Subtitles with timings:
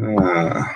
[0.00, 0.74] Ah.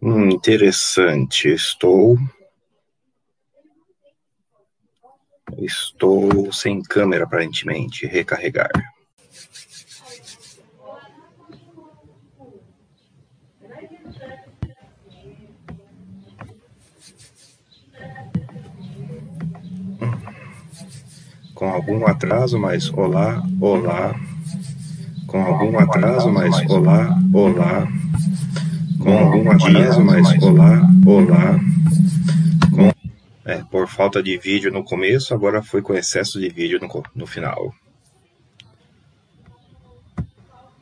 [0.00, 1.48] Hum, interessante.
[1.48, 2.16] Estou.
[5.58, 8.06] Estou sem câmera, aparentemente.
[8.06, 8.70] Recarregar.
[21.64, 24.14] com algum atraso, mas olá, olá.
[25.26, 27.86] Com algum atraso, mas olá, olá.
[28.98, 31.60] Com algum atraso, mas olá, olá.
[32.70, 32.90] Com...
[33.44, 37.26] É, por falta de vídeo no começo, agora foi com excesso de vídeo no, no
[37.26, 37.74] final.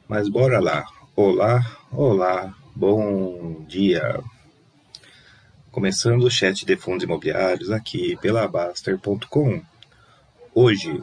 [0.09, 0.84] Mas bora lá.
[1.16, 4.21] Olá, olá, bom dia.
[5.73, 9.71] Começando o chat de fundos imobiliários aqui pela Baster.com
[10.54, 11.02] hoje,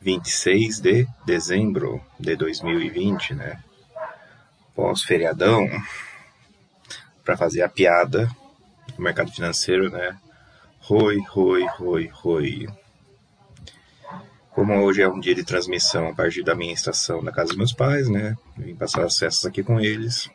[0.00, 3.62] 26 de dezembro de 2020, né?
[4.74, 5.68] Pós-feriadão,
[7.24, 8.30] para fazer a piada
[8.96, 10.16] no mercado financeiro, né?
[10.80, 12.68] Roi, roi, roi, roi.
[14.52, 17.56] Como hoje é um dia de transmissão a partir da minha estação na casa dos
[17.56, 18.36] meus pais, né?
[18.56, 20.30] Vim passar acessos aqui com eles.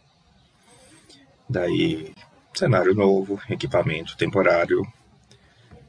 [1.50, 2.14] Daí,
[2.54, 4.86] cenário novo, equipamento temporário,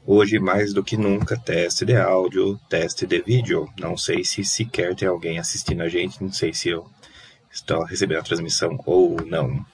[0.07, 3.67] Hoje, mais do que nunca, teste de áudio, teste de vídeo.
[3.79, 6.87] Não sei se sequer tem alguém assistindo a gente, não sei se eu
[7.51, 9.65] estou recebendo a transmissão ou não.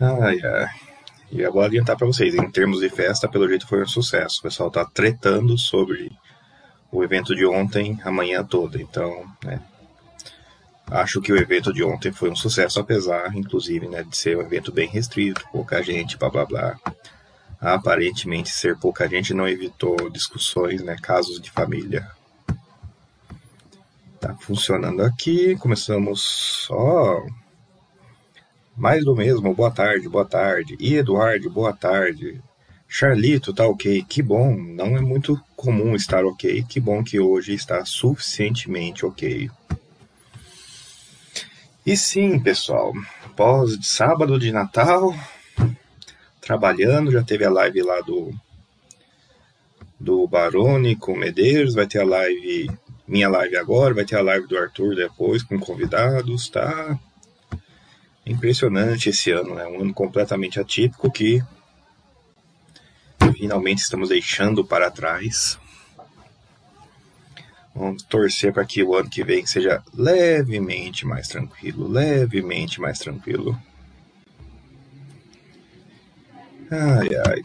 [0.00, 0.70] Ai, ai.
[1.30, 4.40] E eu vou adiantar para vocês, em termos de festa, pelo jeito foi um sucesso.
[4.40, 6.10] O pessoal está tretando sobre
[6.90, 8.82] o evento de ontem, amanhã toda.
[8.82, 9.60] Então, né,
[10.88, 14.42] acho que o evento de ontem foi um sucesso, apesar, inclusive, né, de ser um
[14.42, 16.76] evento bem restrito, pouca gente, blá blá blá
[17.64, 22.06] aparentemente ser pouca gente não evitou discussões, né, casos de família.
[24.20, 26.22] Tá funcionando aqui, começamos
[26.66, 27.24] só
[28.76, 30.76] mais do mesmo, boa tarde, boa tarde.
[30.78, 32.40] E Eduardo, boa tarde.
[32.86, 37.54] Charlito, tá ok, que bom, não é muito comum estar ok, que bom que hoje
[37.54, 39.50] está suficientemente ok.
[41.86, 42.92] E sim, pessoal,
[43.34, 45.14] pós sábado de Natal,
[46.44, 48.32] trabalhando, já teve a live lá do
[49.98, 52.70] do Barone com Medeiros, vai ter a live,
[53.08, 56.98] minha live agora, vai ter a live do Arthur depois com convidados, tá?
[58.26, 59.66] Impressionante esse ano, né?
[59.66, 61.42] Um ano completamente atípico que
[63.32, 65.58] finalmente estamos deixando para trás.
[67.74, 73.60] Vamos torcer para que o ano que vem seja levemente mais tranquilo, levemente mais tranquilo.
[76.76, 77.42] Ai, ai.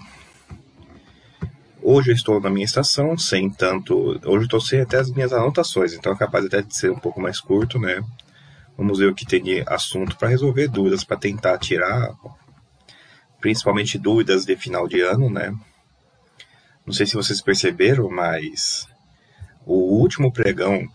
[1.84, 3.96] Hoje eu estou na minha estação, sem tanto.
[3.96, 6.98] Hoje eu estou sem até as minhas anotações, então é capaz até de ser um
[6.98, 8.04] pouco mais curto, né?
[8.76, 12.12] Vamos ver o que tem de assunto para resolver dúvidas, para tentar tirar,
[13.40, 15.56] principalmente dúvidas de final de ano, né?
[16.84, 18.88] Não sei se vocês perceberam, mas
[19.64, 20.88] o último pregão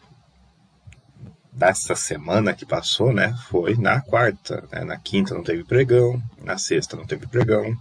[1.53, 4.65] dessa semana que passou, né, foi na quarta.
[4.73, 4.83] Né?
[4.83, 7.77] Na quinta não teve pregão, na sexta não teve pregão.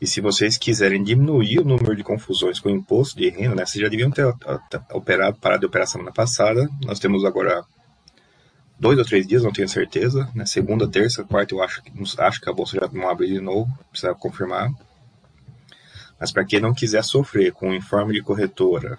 [0.00, 3.66] E se vocês quiserem diminuir o número de confusões com o imposto de renda, né,
[3.66, 4.26] vocês já deviam ter
[4.92, 6.68] operado, parado de operar semana passada.
[6.84, 7.64] Nós temos agora
[8.78, 10.30] dois ou três dias, não tenho certeza.
[10.34, 11.82] Né, segunda, terça, quarta, eu acho,
[12.18, 14.70] acho que a bolsa já não abre de novo, precisa confirmar.
[16.20, 18.98] Mas para quem não quiser sofrer com o informe de corretora,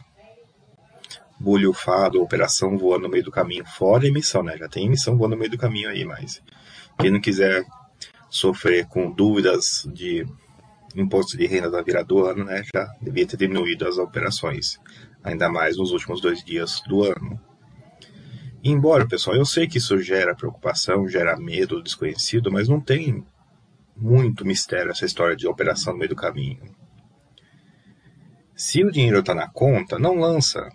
[1.39, 4.57] bulhufado, operação voando no meio do caminho, fora emissão, né?
[4.57, 6.41] Já tem emissão voando no meio do caminho aí, mas
[6.99, 7.65] quem não quiser
[8.29, 10.25] sofrer com dúvidas de
[10.95, 14.79] imposto de renda da virada do ano, né, já devia ter diminuído as operações,
[15.23, 17.39] ainda mais nos últimos dois dias do ano.
[18.63, 23.23] E embora, pessoal, eu sei que isso gera preocupação, gera medo desconhecido, mas não tem
[23.95, 26.59] muito mistério essa história de operação no meio do caminho.
[28.55, 30.67] Se o dinheiro está na conta, não lança.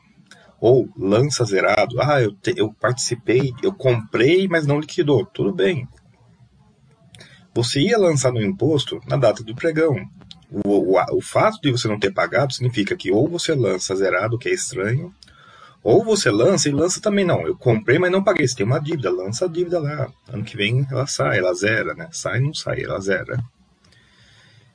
[0.58, 2.00] Ou lança zerado.
[2.00, 5.26] Ah, eu, te, eu participei, eu comprei, mas não liquidou.
[5.26, 5.86] Tudo bem,
[7.54, 9.96] você ia lançar no imposto na data do pregão.
[10.50, 14.38] O, o, o, fato de você não ter pagado significa que ou você lança zerado,
[14.38, 15.12] que é estranho,
[15.82, 17.46] ou você lança e lança também não.
[17.46, 18.46] Eu comprei, mas não paguei.
[18.46, 20.08] Você tem uma dívida, lança a dívida lá.
[20.28, 22.08] Ano que vem ela sai, ela zera, né?
[22.10, 23.42] Sai, não sai, ela zera.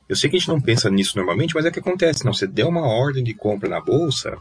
[0.08, 2.24] Eu sei que a gente não pensa nisso normalmente, mas é que acontece.
[2.24, 4.36] Não, você deu uma ordem de compra na bolsa,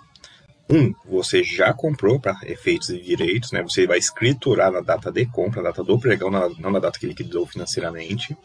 [0.71, 3.63] um, você já comprou para efeitos de direitos, né?
[3.63, 7.07] Você vai escriturar na data de compra, na data do pregão, não na data que
[7.07, 8.37] liquidou financeiramente.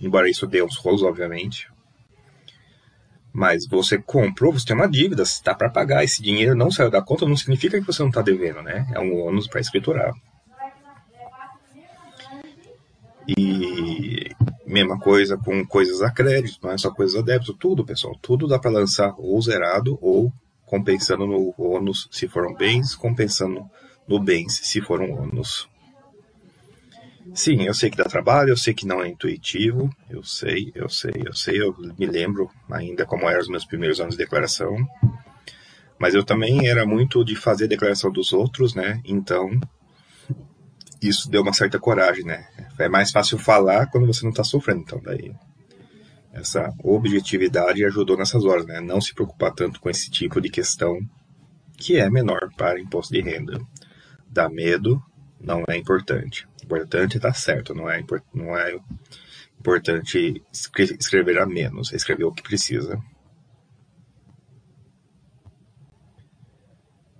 [0.00, 1.70] Embora isso dê uns rolos, obviamente.
[3.30, 6.02] Mas você comprou, você tem uma dívida, está para pagar.
[6.02, 8.90] Esse dinheiro não saiu da conta, não significa que você não está devendo, né?
[8.94, 10.14] É um ônus para escriturar.
[13.28, 14.30] E
[14.66, 18.16] mesma coisa com coisas a crédito, não é só coisas a débito, tudo, pessoal.
[18.22, 20.32] Tudo dá para lançar ou zerado ou
[20.66, 23.64] compensando no ônus se foram bens, compensando
[24.06, 25.68] no bens se foram ônus.
[27.34, 30.88] Sim, eu sei que dá trabalho, eu sei que não é intuitivo, eu sei, eu
[30.88, 34.76] sei, eu sei, eu me lembro ainda como eram os meus primeiros anos de declaração.
[35.98, 39.00] Mas eu também era muito de fazer a declaração dos outros, né?
[39.04, 39.50] Então,
[41.00, 42.46] isso deu uma certa coragem, né?
[42.78, 45.32] É mais fácil falar quando você não está sofrendo, então daí
[46.36, 48.80] essa objetividade ajudou nessas horas, né?
[48.80, 50.98] Não se preocupar tanto com esse tipo de questão
[51.78, 53.58] que é menor para imposto de renda.
[54.28, 55.02] Dá medo,
[55.40, 56.46] não é importante.
[56.62, 58.04] Importante está certo, não é,
[58.34, 58.78] não é
[59.58, 63.00] importante escrever a menos, é escrever o que precisa.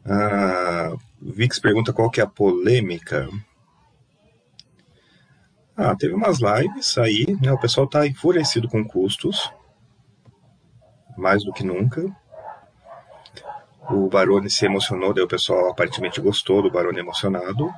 [0.05, 3.29] Ah, Vix pergunta qual que é a polêmica.
[5.77, 7.53] Ah, teve umas lives aí, né?
[7.53, 9.53] O pessoal tá enfurecido com custos.
[11.19, 12.05] Mais do que nunca.
[13.91, 17.73] O Barone se emocionou, daí o pessoal aparentemente gostou do Barone emocionado.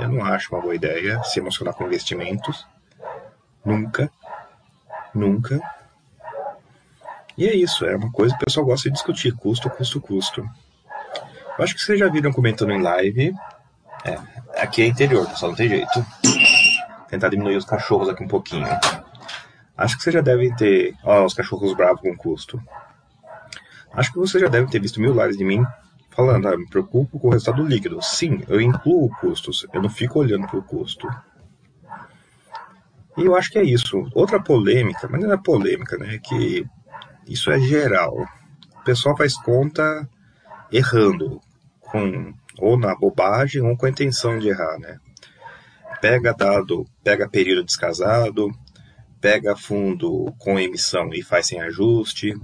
[0.00, 2.66] Eu não acho uma boa ideia se emocionar com investimentos.
[3.64, 4.10] Nunca.
[5.14, 5.60] Nunca.
[7.36, 10.40] E é isso, é uma coisa que o pessoal gosta de discutir, custo, custo, custo.
[11.58, 13.34] Eu acho que vocês já viram comentando em live.
[14.04, 14.18] É,
[14.60, 16.06] aqui é interior, só não tem jeito.
[17.08, 18.66] Tentar diminuir os cachorros aqui um pouquinho.
[19.76, 20.94] Acho que vocês já devem ter.
[21.04, 22.62] Ó, os cachorros bravos com custo.
[23.92, 25.64] Acho que vocês já devem ter visto mil lives de mim
[26.10, 28.00] falando, ah, me preocupo com o resultado líquido.
[28.02, 31.08] Sim, eu incluo custos, eu não fico olhando para o custo.
[33.16, 34.08] E eu acho que é isso.
[34.14, 36.18] Outra polêmica, mas não é polêmica, né?
[36.18, 36.66] Que
[37.26, 38.26] isso é geral.
[38.80, 40.08] O pessoal faz conta
[40.70, 41.40] errando,
[41.80, 44.98] com, ou na bobagem ou com a intenção de errar, né?
[46.00, 48.50] Pega dado, pega período descasado,
[49.20, 52.34] pega fundo com emissão e faz sem ajuste,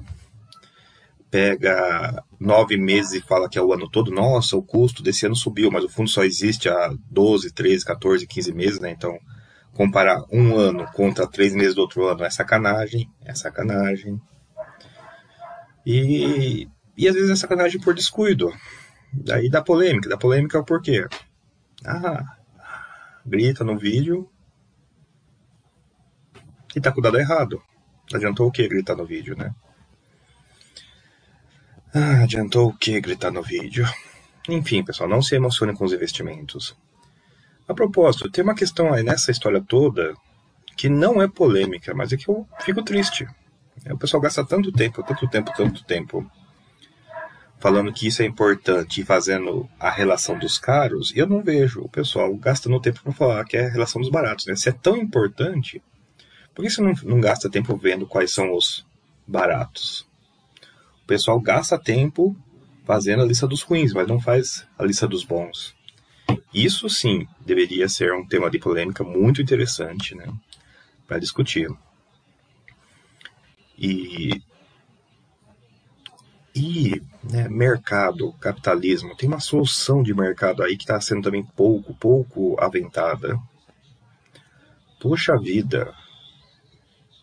[1.30, 5.36] pega nove meses e fala que é o ano todo, nossa, o custo desse ano
[5.36, 8.90] subiu, mas o fundo só existe há 12, 13, 14, 15 meses, né?
[8.90, 9.18] Então,
[9.74, 14.20] comparar um ano contra três meses do outro ano é sacanagem, é sacanagem.
[15.84, 18.52] E, e às vezes é sacanagem por descuido.
[19.12, 20.08] Daí dá polêmica.
[20.08, 21.06] Dá polêmica é o porquê.
[21.84, 22.36] Ah,
[23.24, 24.28] grita no vídeo
[26.74, 27.62] e tá com o dado errado.
[28.12, 29.54] Adiantou o que gritar no vídeo, né?
[31.94, 33.86] Ah, adiantou o que gritar no vídeo?
[34.48, 36.76] Enfim, pessoal, não se emocione com os investimentos.
[37.66, 40.14] A propósito, tem uma questão aí nessa história toda
[40.76, 43.26] que não é polêmica, mas é que eu fico triste.
[43.90, 46.30] O pessoal gasta tanto tempo, tanto tempo, tanto tempo
[47.58, 51.88] falando que isso é importante e fazendo a relação dos caros, eu não vejo o
[51.88, 54.46] pessoal gastando tempo para falar que é a relação dos baratos.
[54.46, 54.56] Né?
[54.56, 55.82] Se é tão importante,
[56.54, 58.86] por que você não, não gasta tempo vendo quais são os
[59.26, 60.06] baratos?
[61.02, 62.36] O pessoal gasta tempo
[62.84, 65.76] fazendo a lista dos ruins, mas não faz a lista dos bons.
[66.52, 70.26] Isso sim deveria ser um tema de polêmica muito interessante né,
[71.06, 71.68] para discutir.
[73.76, 74.42] E,
[76.58, 81.94] e né, mercado, capitalismo, tem uma solução de mercado aí que está sendo também pouco,
[81.94, 83.38] pouco aventada.
[85.00, 85.94] Poxa vida,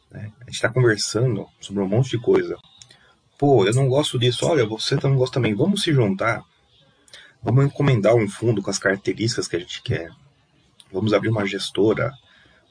[0.10, 2.58] né, a gente está conversando sobre um monte de coisa.
[3.38, 4.46] Pô, eu não gosto disso.
[4.46, 5.54] Olha, você não gosta também.
[5.54, 6.42] Vamos se juntar.
[7.44, 10.10] Vamos encomendar um fundo com as características que a gente quer.
[10.94, 12.14] Vamos abrir uma gestora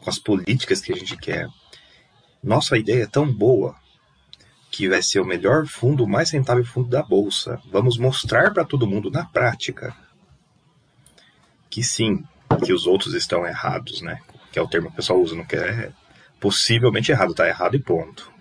[0.01, 1.47] com as políticas que a gente quer.
[2.43, 3.77] Nossa ideia é tão boa
[4.75, 7.61] que vai ser o melhor fundo, o mais rentável fundo da bolsa.
[7.71, 9.95] Vamos mostrar para todo mundo na prática
[11.71, 12.25] que sim,
[12.65, 14.19] que os outros estão errados, né?
[14.51, 15.93] Que é o termo que o pessoal usa, não quer é
[16.41, 18.33] possivelmente errado, tá errado e ponto.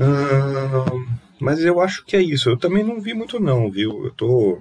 [0.00, 1.06] Hum,
[1.40, 2.50] mas eu acho que é isso.
[2.50, 4.04] Eu também não vi muito não, viu?
[4.04, 4.60] Eu tô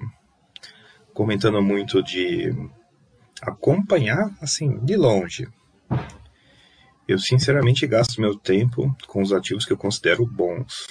[1.15, 2.55] comentando muito de
[3.41, 5.48] acompanhar assim de longe.
[7.07, 10.88] Eu sinceramente gasto meu tempo com os ativos que eu considero bons.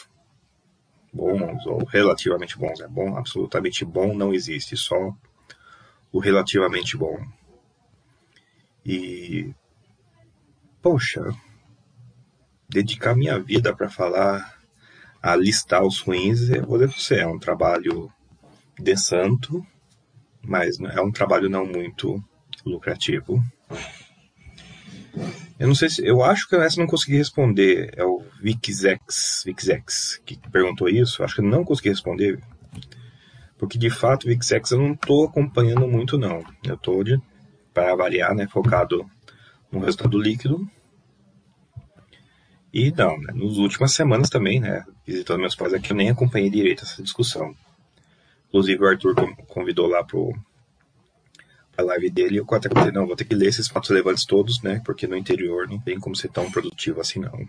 [1.12, 2.80] Bons ou relativamente bons.
[2.80, 5.14] É bom, absolutamente bom não existe, só
[6.12, 7.18] o relativamente bom.
[8.86, 9.52] E
[10.80, 11.22] poxa,
[12.68, 14.60] dedicar minha vida para falar,
[15.22, 18.12] a listar os ruins, eu vou dizer você, é um trabalho
[18.78, 19.66] de santo,
[20.42, 22.22] mas é um trabalho não muito
[22.64, 23.42] lucrativo.
[25.58, 26.04] Eu não sei se.
[26.04, 27.92] Eu acho que essa não consegui responder.
[27.96, 31.22] É o Vixex, Vixex que perguntou isso.
[31.22, 32.40] Acho que eu não consegui responder.
[33.56, 36.44] Porque de fato, Vixex eu não estou acompanhando muito, não.
[36.64, 37.02] Eu estou,
[37.72, 39.04] para variar, né, focado
[39.70, 40.68] no resultado líquido.
[42.72, 46.50] E não, né, nas últimas semanas também, né, visitando meus pais aqui, eu nem acompanhei
[46.50, 47.54] direito essa discussão.
[48.48, 49.14] Inclusive o Arthur
[49.48, 50.32] convidou lá pro
[51.76, 54.62] a live dele, eu até falei, não, vou ter que ler esses fatos relevantes todos,
[54.62, 54.80] né?
[54.84, 57.46] Porque no interior não tem como ser tão produtivo assim, não.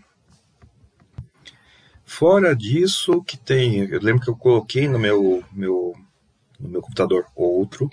[2.04, 5.94] Fora disso, que tem, eu lembro que eu coloquei no meu, meu,
[6.60, 7.90] no meu computador outro,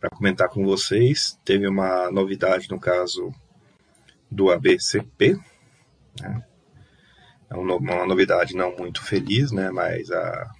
[0.00, 1.38] para comentar com vocês.
[1.44, 3.32] Teve uma novidade no caso
[4.30, 5.38] do ABCP,
[6.20, 6.44] né?
[7.50, 9.70] É uma novidade não muito feliz, né?
[9.70, 10.50] Mas a,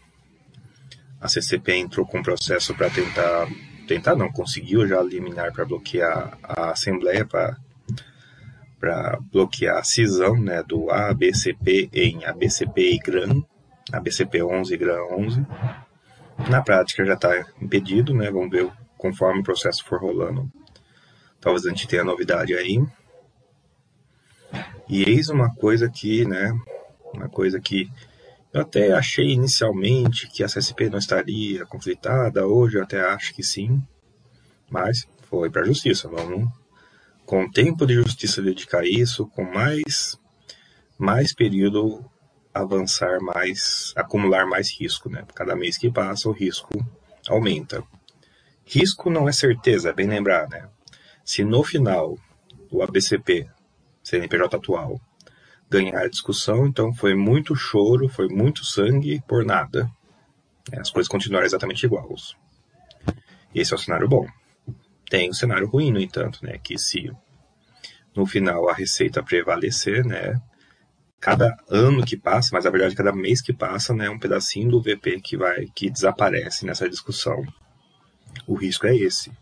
[1.20, 3.46] a CCP entrou com um processo para tentar
[3.88, 10.90] tentar não, conseguiu já eliminar para bloquear a Assembleia para bloquear a cisão né, do
[10.90, 13.42] ABCP em ABCP e GRAM,
[13.90, 15.46] ABCP 11 e GRAM 11.
[16.50, 18.30] Na prática já está impedido, né?
[18.30, 20.48] Vamos ver conforme o processo for rolando.
[21.40, 22.80] Talvez a gente tenha novidade aí.
[24.88, 26.52] E eis uma coisa que, né?
[27.12, 27.90] Uma coisa que
[28.52, 33.42] eu até achei inicialmente que a CSP não estaria conflitada, hoje eu até acho que
[33.42, 33.82] sim,
[34.70, 36.08] mas foi para a justiça.
[36.08, 36.48] Vamos,
[37.26, 40.18] com tempo de justiça, dedicar isso, com mais,
[40.98, 42.04] mais período,
[42.54, 45.10] avançar mais, acumular mais risco.
[45.10, 45.24] Né?
[45.34, 46.72] Cada mês que passa, o risco
[47.28, 47.82] aumenta.
[48.64, 50.48] Risco não é certeza, é bem lembrar.
[50.48, 50.68] Né?
[51.22, 52.18] Se no final
[52.70, 53.48] o ABCP,
[54.02, 54.98] CNPJ atual,
[55.70, 59.90] ganhar a discussão, então foi muito choro, foi muito sangue por nada.
[60.76, 62.34] As coisas continuaram exatamente iguais.
[63.54, 64.26] Esse é o cenário bom.
[65.08, 67.10] Tem um cenário ruim, no entanto, né, que se
[68.14, 70.40] no final a receita prevalecer, né,
[71.20, 74.82] cada ano que passa, mas na verdade cada mês que passa, né, um pedacinho do
[74.82, 77.42] VP que vai que desaparece nessa discussão.
[78.46, 79.32] O risco é esse.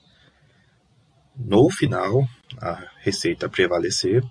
[1.36, 2.26] No final,
[2.60, 4.24] a receita prevalecer,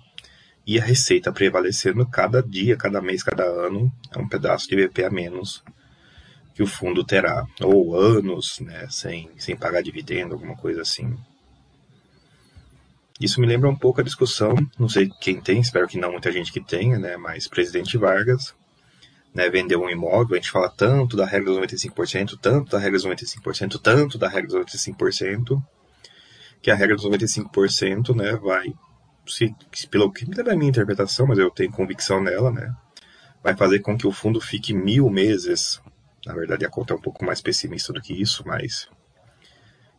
[0.66, 5.04] e a receita prevalecendo cada dia, cada mês, cada ano, é um pedaço de VP
[5.04, 5.62] a menos
[6.54, 11.14] que o fundo terá, ou anos, né, sem, sem pagar dividendo, alguma coisa assim.
[13.20, 16.32] Isso me lembra um pouco a discussão, não sei quem tem, espero que não muita
[16.32, 18.54] gente que tenha, né, mas presidente Vargas,
[19.34, 22.98] né, vendeu um imóvel, a gente fala tanto da regra dos 95%, tanto da regra
[22.98, 25.62] dos 95%, tanto da regra dos 95%,
[26.62, 28.72] que a regra dos 95%, né, vai
[29.26, 29.54] se,
[29.90, 32.74] pelo que é a minha interpretação, mas eu tenho convicção nela, né?
[33.42, 35.80] Vai fazer com que o fundo fique mil meses.
[36.24, 38.88] Na verdade, a conta é um pouco mais pessimista do que isso, mas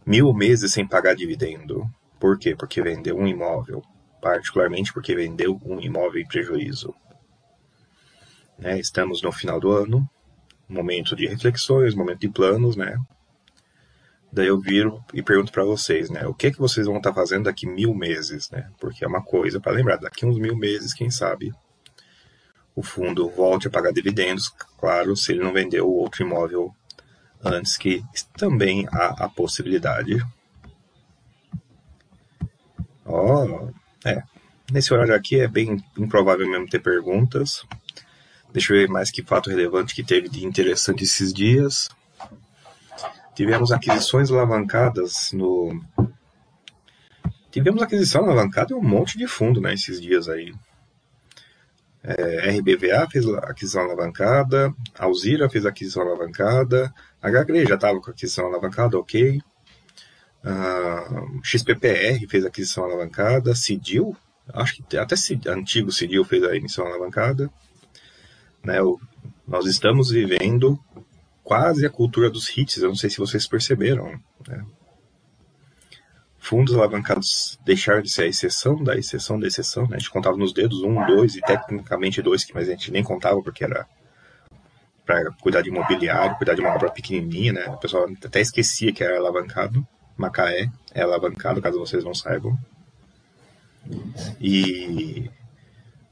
[0.06, 1.90] mil meses sem pagar dividendo.
[2.20, 2.56] Por quê?
[2.56, 3.84] Porque vendeu um imóvel.
[4.22, 6.94] Particularmente porque vendeu um imóvel em prejuízo.
[8.58, 8.80] Né?
[8.80, 10.10] Estamos no final do ano,
[10.68, 12.98] momento de reflexões, momento de planos, né?
[14.32, 16.28] Daí eu viro e pergunto para vocês, né?
[16.28, 18.70] O que é que vocês vão estar tá fazendo daqui mil meses, né?
[18.80, 21.54] Porque é uma coisa para lembrar, daqui uns mil meses, quem sabe,
[22.76, 26.76] o fundo volte a pagar dividendos, claro, se ele não vendeu o outro imóvel
[27.44, 28.04] antes, que
[28.38, 30.24] também há a possibilidade.
[33.06, 34.22] Ó, oh, é.
[34.72, 37.66] Nesse horário aqui é bem improvável mesmo ter perguntas.
[38.52, 41.90] Deixa eu ver mais que fato relevante que teve de interessante esses dias.
[43.38, 45.79] Tivemos aquisições alavancadas no.
[47.51, 50.56] Tivemos aquisição alavancada em um monte de fundo né, esses dias aí.
[52.03, 56.91] É, RBVA fez aquisição alavancada, Alzira fez aquisição alavancada,
[57.22, 59.39] HGRE já estava com aquisição alavancada, ok.
[60.44, 64.17] Uh, XPPR fez aquisição alavancada, Cidil,
[64.51, 65.13] acho que até
[65.51, 67.51] antigo Cidil fez a emissão alavancada.
[68.63, 69.00] Né, o,
[69.48, 70.79] nós estamos vivendo
[71.48, 74.20] quase a cultura dos hits, eu não sei se vocês perceberam.
[74.46, 74.66] Né?
[76.38, 79.96] Fundos alavancados deixaram de ser a exceção da exceção da exceção, né?
[79.96, 83.42] A gente contava nos dedos um, dois e tecnicamente dois, mas a gente nem contava
[83.42, 83.88] porque era
[85.06, 87.70] para cuidar de imobiliário, cuidar de uma obra pequenininha, né?
[87.70, 89.88] O pessoal até esquecia que era alavancado.
[90.18, 92.58] Macaé é alavancado, caso vocês não saibam.
[94.42, 95.30] E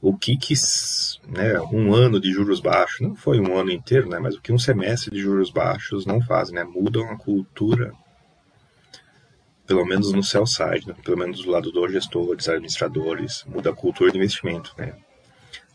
[0.00, 0.54] o que, que
[1.26, 4.52] né, um ano de juros baixos, não foi um ano inteiro, né, mas o que
[4.52, 7.92] um semestre de juros baixos não faz, né, mudam a cultura,
[9.66, 13.74] pelo menos no sell side, né, pelo menos do lado dos gestores, administradores, muda a
[13.74, 14.74] cultura de investimento.
[14.76, 14.94] Né.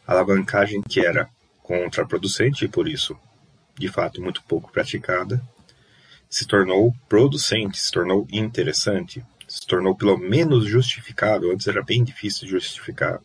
[0.08, 1.30] A alavancagem que era
[1.64, 3.18] contraproducente e por isso,
[3.78, 5.42] de fato, muito pouco praticada,
[6.30, 11.52] se tornou producente, se tornou interessante, se tornou pelo menos justificável.
[11.52, 13.20] Antes era bem difícil de justificar.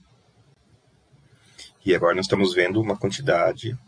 [1.86, 3.78] E agora nós estamos vendo uma quantidade,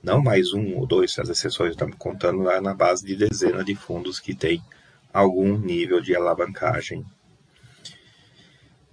[0.00, 3.74] não mais um ou dois, as exceções estamos contando lá na base de dezenas de
[3.74, 4.62] fundos que tem
[5.12, 7.04] algum nível de alavancagem.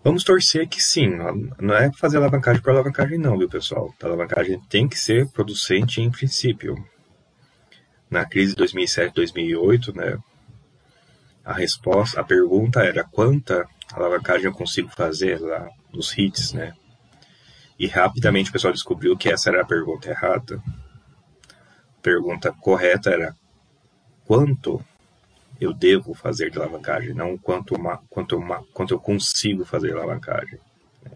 [0.03, 1.07] Vamos torcer que sim,
[1.59, 3.93] não é fazer alavancagem por alavancagem não, viu pessoal?
[4.01, 6.83] A alavancagem tem que ser producente em princípio.
[8.09, 10.17] Na crise de 2007-2008, né,
[11.45, 16.73] a resposta, a pergunta era quanta alavancagem eu consigo fazer lá nos hits, né?
[17.79, 20.61] E rapidamente o pessoal descobriu que essa era a pergunta errada.
[21.47, 23.35] A pergunta correta era
[24.25, 24.83] quanto
[25.59, 29.93] eu devo fazer de alavancagem, não quanto, uma, quanto, uma, quanto eu consigo fazer de
[29.93, 30.59] alavancagem.
[31.03, 31.11] Né?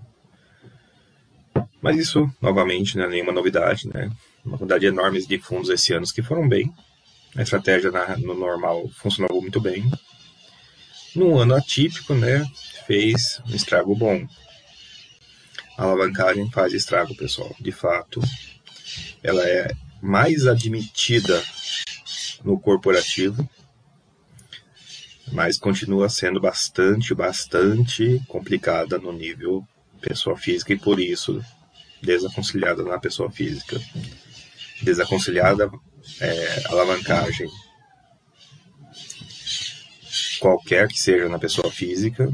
[1.82, 4.12] Mas isso, novamente, não é nenhuma novidade, né?
[4.44, 6.74] Uma quantidade enorme de fundos esse ano que foram bem.
[7.36, 9.90] A estratégia na, no normal funcionou muito bem.
[11.16, 12.46] Num ano atípico, né?
[12.88, 14.26] Fez um estrago bom.
[15.82, 17.56] A alavancagem faz estrago, pessoal.
[17.60, 18.22] De fato,
[19.24, 21.44] ela é mais admitida
[22.44, 23.50] no corporativo,
[25.32, 29.68] mas continua sendo bastante, bastante complicada no nível
[30.00, 31.44] pessoa física e por isso
[32.00, 33.82] desaconselhada na pessoa física.
[34.84, 35.68] Desaconselhada
[36.20, 37.50] é, alavancagem
[40.40, 42.32] qualquer que seja na pessoa física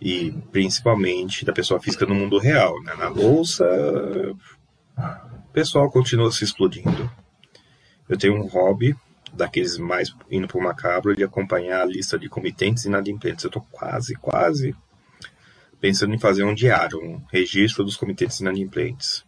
[0.00, 2.80] e principalmente da pessoa física no mundo real.
[2.82, 2.94] Né?
[2.94, 3.64] Na bolsa,
[4.96, 7.10] o pessoal continua se explodindo.
[8.08, 8.96] Eu tenho um hobby,
[9.32, 13.44] daqueles mais indo para o macabro, de acompanhar a lista de comitentes e inadimplentes.
[13.44, 14.74] Eu estou quase, quase
[15.80, 19.24] pensando em fazer um diário, um registro dos comitentes inadimplentes.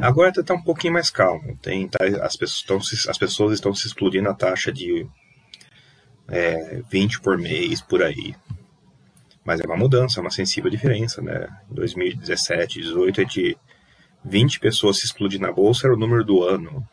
[0.00, 1.56] Agora está um pouquinho mais calmo.
[1.62, 5.06] Tem, tá, as, pessoas estão, as pessoas estão se explodindo a taxa de
[6.28, 8.34] é, 20 por mês, por aí.
[9.48, 11.48] Mas é uma mudança, é uma sensível diferença, né?
[11.70, 13.56] Em 2017, 2018, é de
[14.22, 16.86] 20 pessoas se explodindo na bolsa era o número do ano.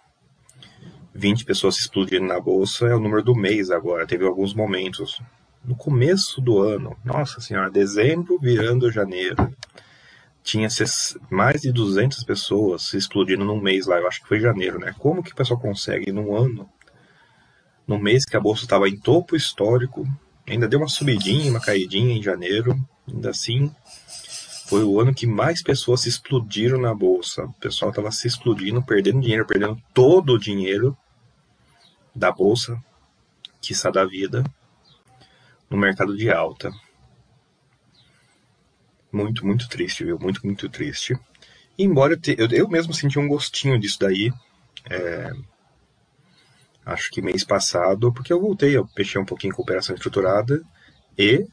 [1.13, 4.07] 20 pessoas se explodindo na bolsa é o número do mês agora.
[4.07, 5.21] Teve alguns momentos.
[5.65, 9.53] No começo do ano, nossa senhora, dezembro virando janeiro,
[10.41, 10.69] tinha
[11.29, 13.97] mais de 200 pessoas se explodindo num mês lá.
[13.97, 14.95] Eu acho que foi janeiro, né?
[14.97, 16.69] Como que o pessoal consegue num ano,
[17.85, 20.07] num mês que a bolsa estava em topo histórico,
[20.47, 22.75] Ainda deu uma subidinha, uma caidinha em janeiro.
[23.07, 23.73] Ainda assim,
[24.67, 27.45] foi o ano que mais pessoas se explodiram na bolsa.
[27.45, 30.97] O pessoal estava se explodindo, perdendo dinheiro, perdendo todo o dinheiro
[32.15, 32.81] da bolsa,
[33.61, 34.43] que está da vida,
[35.69, 36.71] no mercado de alta.
[39.11, 40.19] Muito, muito triste, viu?
[40.19, 41.17] Muito, muito triste.
[41.77, 44.31] Embora eu, te, eu, eu mesmo senti um gostinho disso daí,
[44.89, 45.31] é,
[46.85, 50.61] acho que mês passado, porque eu voltei, eu fechei um pouquinho com operação estruturada
[51.17, 51.47] e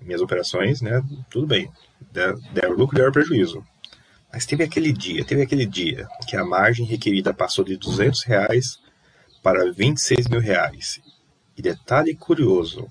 [0.00, 1.70] minhas operações, né, tudo bem,
[2.52, 3.64] deram lucro, deram prejuízo.
[4.32, 8.78] Mas teve aquele dia, teve aquele dia que a margem requerida passou de 200 reais
[9.42, 11.00] para 26 mil reais.
[11.56, 12.86] E detalhe curioso,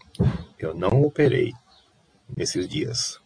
[0.57, 1.53] eu não operei
[2.35, 3.19] nesses dias.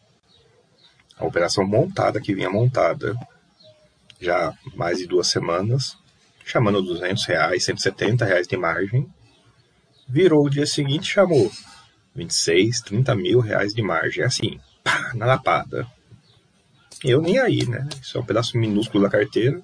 [1.17, 3.15] A operação montada que vinha montada
[4.19, 5.97] já mais de duas semanas
[6.49, 9.07] chamando 200 reais, 170 reais de margem.
[10.07, 11.51] Virou o dia seguinte, chamou
[12.15, 14.23] 26, 30 mil reais de margem.
[14.23, 15.87] Assim, pá, na lapada.
[17.03, 17.87] Eu nem aí, né?
[18.01, 19.61] Isso é um pedaço minúsculo da carteira,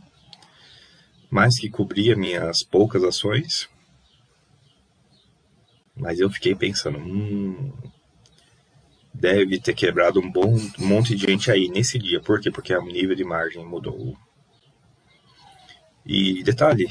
[1.29, 3.67] mais que cobria minhas poucas ações.
[5.95, 7.73] Mas eu fiquei pensando, hum,
[9.11, 12.21] deve ter quebrado um bom um monte de gente aí nesse dia.
[12.21, 12.51] Por quê?
[12.51, 14.15] Porque o nível de margem mudou.
[16.05, 16.87] E detalhe,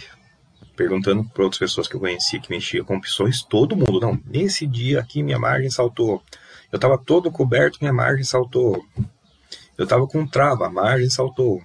[0.74, 4.66] perguntando para outras pessoas que eu conhecia que mexia com opções, todo mundo, não, nesse
[4.66, 6.22] dia aqui minha margem saltou.
[6.72, 8.84] Eu estava todo coberto, minha margem saltou.
[9.78, 11.62] Eu estava com trava, a margem saltou.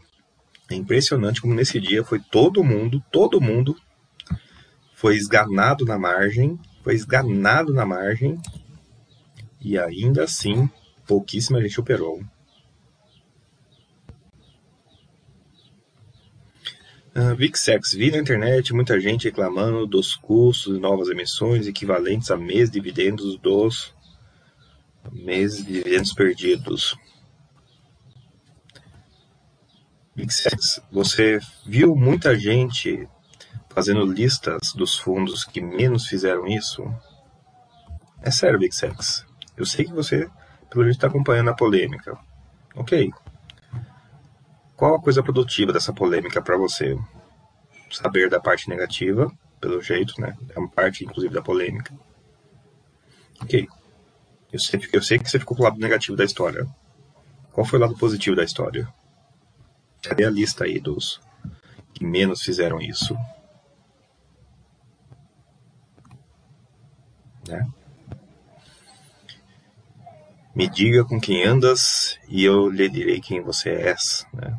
[0.70, 3.76] É impressionante como nesse dia foi todo mundo, todo mundo
[4.94, 8.40] foi esganado na margem, foi esganado na margem
[9.60, 10.70] e ainda assim
[11.08, 12.22] pouquíssima gente operou.
[17.38, 22.70] VIXEX, vi na internet muita gente reclamando dos custos de novas emissões equivalentes a mês
[22.70, 23.94] de dividendos dos
[25.12, 26.98] meses de dividendos perdidos.
[30.16, 33.08] VIXEX, você viu muita gente
[33.70, 36.84] fazendo listas dos fundos que menos fizeram isso?
[38.22, 39.26] É sério, VIXEX.
[39.58, 40.30] Eu sei que você,
[40.70, 42.18] pelo jeito, está acompanhando a polêmica.
[42.76, 43.12] Ok,
[44.80, 46.98] qual a coisa produtiva dessa polêmica para você?
[47.92, 50.38] Saber da parte negativa, pelo jeito, né?
[50.56, 51.94] É uma parte, inclusive, da polêmica.
[53.42, 53.68] Ok.
[54.54, 56.66] Eu sei, eu sei que você ficou com o lado negativo da história.
[57.52, 58.88] Qual foi o lado positivo da história?
[60.02, 61.20] Cadê a lista aí dos
[61.94, 63.18] que menos fizeram isso?
[67.46, 67.68] Né?
[70.56, 74.26] Me diga com quem andas e eu lhe direi quem você és.
[74.34, 74.58] Né?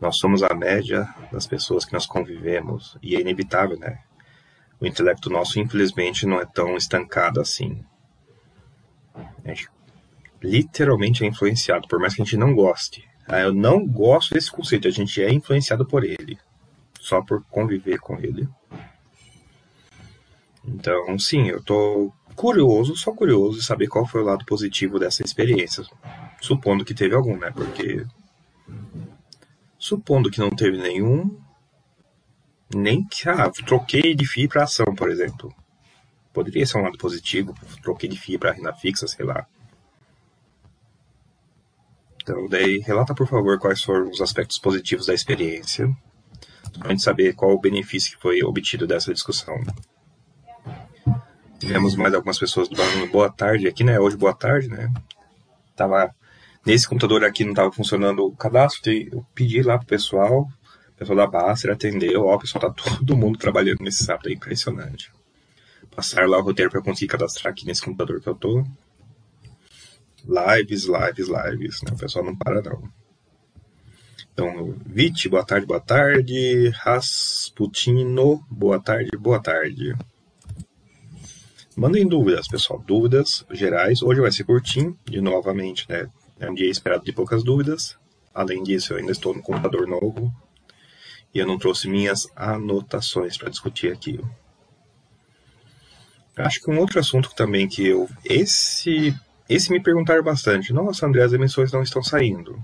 [0.00, 4.00] Nós somos a média das pessoas que nós convivemos e é inevitável, né?
[4.80, 7.84] O intelecto nosso, infelizmente, não é tão estancado assim.
[9.44, 9.68] A gente
[10.40, 13.08] literalmente é influenciado, por mais que a gente não goste.
[13.26, 16.38] Ah, eu não gosto desse conceito, a gente é influenciado por ele,
[17.00, 18.48] só por conviver com ele.
[20.64, 25.22] Então, sim, eu tô curioso, só curioso de saber qual foi o lado positivo dessa
[25.22, 25.84] experiência.
[26.40, 27.50] Supondo que teve algum, né?
[27.50, 28.06] Porque.
[29.78, 31.38] Supondo que não teve nenhum.
[32.74, 33.28] Nem que.
[33.28, 35.54] Ah, troquei de FII para ação, por exemplo.
[36.32, 37.54] Poderia ser um lado positivo.
[37.82, 39.46] Troquei de FII para renda fixa, sei lá.
[42.22, 45.88] Então, daí, relata por favor quais foram os aspectos positivos da experiência.
[46.78, 49.58] Pra gente saber qual o benefício que foi obtido dessa discussão.
[51.58, 53.98] Tivemos mais algumas pessoas dando boa tarde aqui, né?
[53.98, 54.92] Hoje, boa tarde, né?
[55.74, 56.14] Tava.
[56.68, 61.16] Nesse computador aqui não estava funcionando o cadastro, eu pedi lá pro pessoal, o pessoal
[61.16, 65.10] da Baster atendeu, ó, o pessoal tá todo mundo trabalhando nesse sábado, é impressionante.
[65.96, 68.66] Passar lá o roteiro para conseguir cadastrar aqui nesse computador que eu tô.
[70.26, 71.92] Lives, lives, lives, né?
[71.92, 72.82] O pessoal não para não.
[74.34, 76.68] Então, Vit, boa tarde, boa tarde.
[76.74, 79.96] Rasputino, boa tarde, boa tarde.
[81.74, 82.84] Mandem dúvidas, pessoal.
[82.86, 84.02] Dúvidas gerais.
[84.02, 86.10] Hoje vai ser curtinho, de novamente, né?
[86.40, 87.98] É um dia esperado de poucas dúvidas.
[88.34, 90.32] Além disso, eu ainda estou no computador novo
[91.34, 94.20] e eu não trouxe minhas anotações para discutir aqui.
[96.36, 98.08] Acho que um outro assunto também que eu.
[98.24, 99.14] Esse,
[99.48, 100.72] esse me perguntaram bastante.
[100.72, 102.62] Nossa, André, as emissões não estão saindo.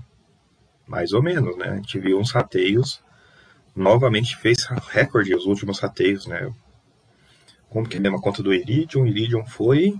[0.87, 1.81] Mais ou menos, né?
[1.93, 3.01] Viu uns rateios.
[3.75, 6.49] Novamente fez recorde os últimos rateios, né?
[7.75, 9.05] como que é a mesma conta do Iridium.
[9.05, 9.99] Iridium foi,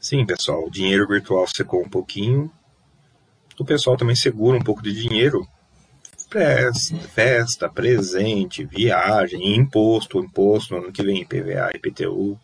[0.00, 2.50] Sim, pessoal, dinheiro virtual secou um pouquinho.
[3.60, 5.46] O pessoal também segura um pouco de dinheiro
[7.12, 12.38] festa, presente, viagem, imposto, imposto no ano que vem, IPVA, IPTU.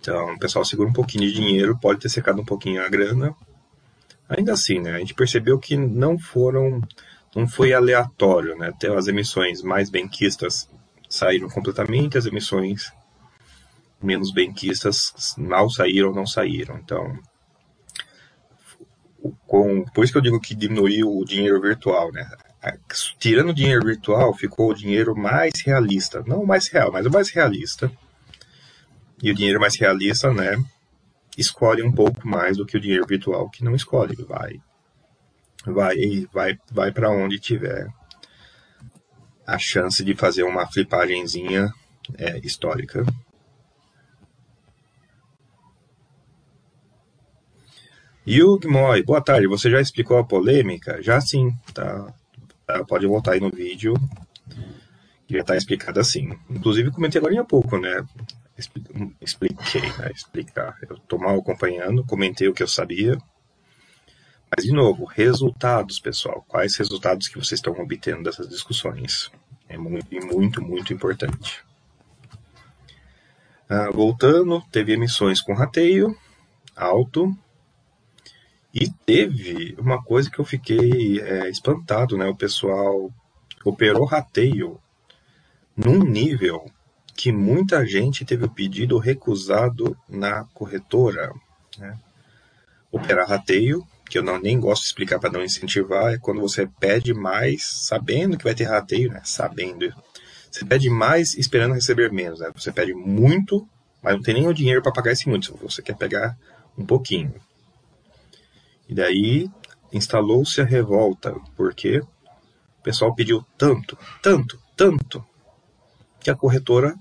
[0.00, 3.34] Então, o pessoal segura um pouquinho de dinheiro, pode ter secado um pouquinho a grana.
[4.28, 6.80] Ainda assim, né, a gente percebeu que não foram,
[7.34, 10.68] não foi aleatório, né, até as emissões mais benquistas
[11.08, 12.92] saíram completamente, as emissões
[14.02, 16.76] menos benquistas mal saíram ou não saíram.
[16.76, 17.18] Então,
[19.46, 22.28] com, por isso que eu digo que diminuiu o dinheiro virtual, né?
[23.18, 26.22] Tirando o dinheiro virtual, ficou o dinheiro mais realista.
[26.26, 27.90] Não o mais real, mas o mais realista.
[29.22, 30.56] E o dinheiro mais realista, né?
[31.36, 34.14] Escolhe um pouco mais do que o dinheiro virtual que não escolhe.
[34.26, 34.60] Vai,
[35.66, 37.86] vai, vai, vai para onde tiver
[39.46, 41.72] a chance de fazer uma flipagenzinha
[42.16, 43.04] é, histórica.
[48.26, 49.46] Yug Moy, boa tarde.
[49.46, 51.02] Você já explicou a polêmica?
[51.02, 52.10] Já sim, tá.
[52.66, 53.94] tá pode voltar aí no vídeo.
[55.26, 56.32] Que já está explicado assim.
[56.48, 58.02] Inclusive, comentei agora há pouco, né?
[59.20, 60.10] Expliquei, né?
[60.14, 60.78] Explicar.
[60.88, 63.18] Eu estou mal acompanhando, comentei o que eu sabia.
[64.50, 66.42] Mas, de novo, resultados, pessoal.
[66.48, 69.30] Quais resultados que vocês estão obtendo dessas discussões?
[69.68, 71.62] É muito, muito, muito importante.
[73.68, 76.16] Ah, voltando, teve emissões com rateio
[76.76, 77.36] alto,
[78.74, 82.26] e teve uma coisa que eu fiquei é, espantado, né?
[82.26, 83.08] O pessoal
[83.64, 84.80] operou rateio
[85.76, 86.68] num nível
[87.16, 91.32] que muita gente teve o pedido recusado na corretora.
[91.78, 91.96] Né?
[92.90, 96.66] Operar rateio, que eu não, nem gosto de explicar para não incentivar, é quando você
[96.66, 99.20] pede mais sabendo que vai ter rateio, né?
[99.24, 99.94] Sabendo.
[100.50, 102.50] Você pede mais esperando receber menos, né?
[102.54, 103.68] Você pede muito,
[104.02, 105.56] mas não tem nem o dinheiro para pagar esse muito.
[105.62, 106.36] Você quer pegar
[106.76, 107.34] um pouquinho.
[108.88, 109.50] E daí
[109.92, 115.24] instalou-se a revolta, porque o pessoal pediu tanto, tanto, tanto,
[116.20, 116.94] que a corretora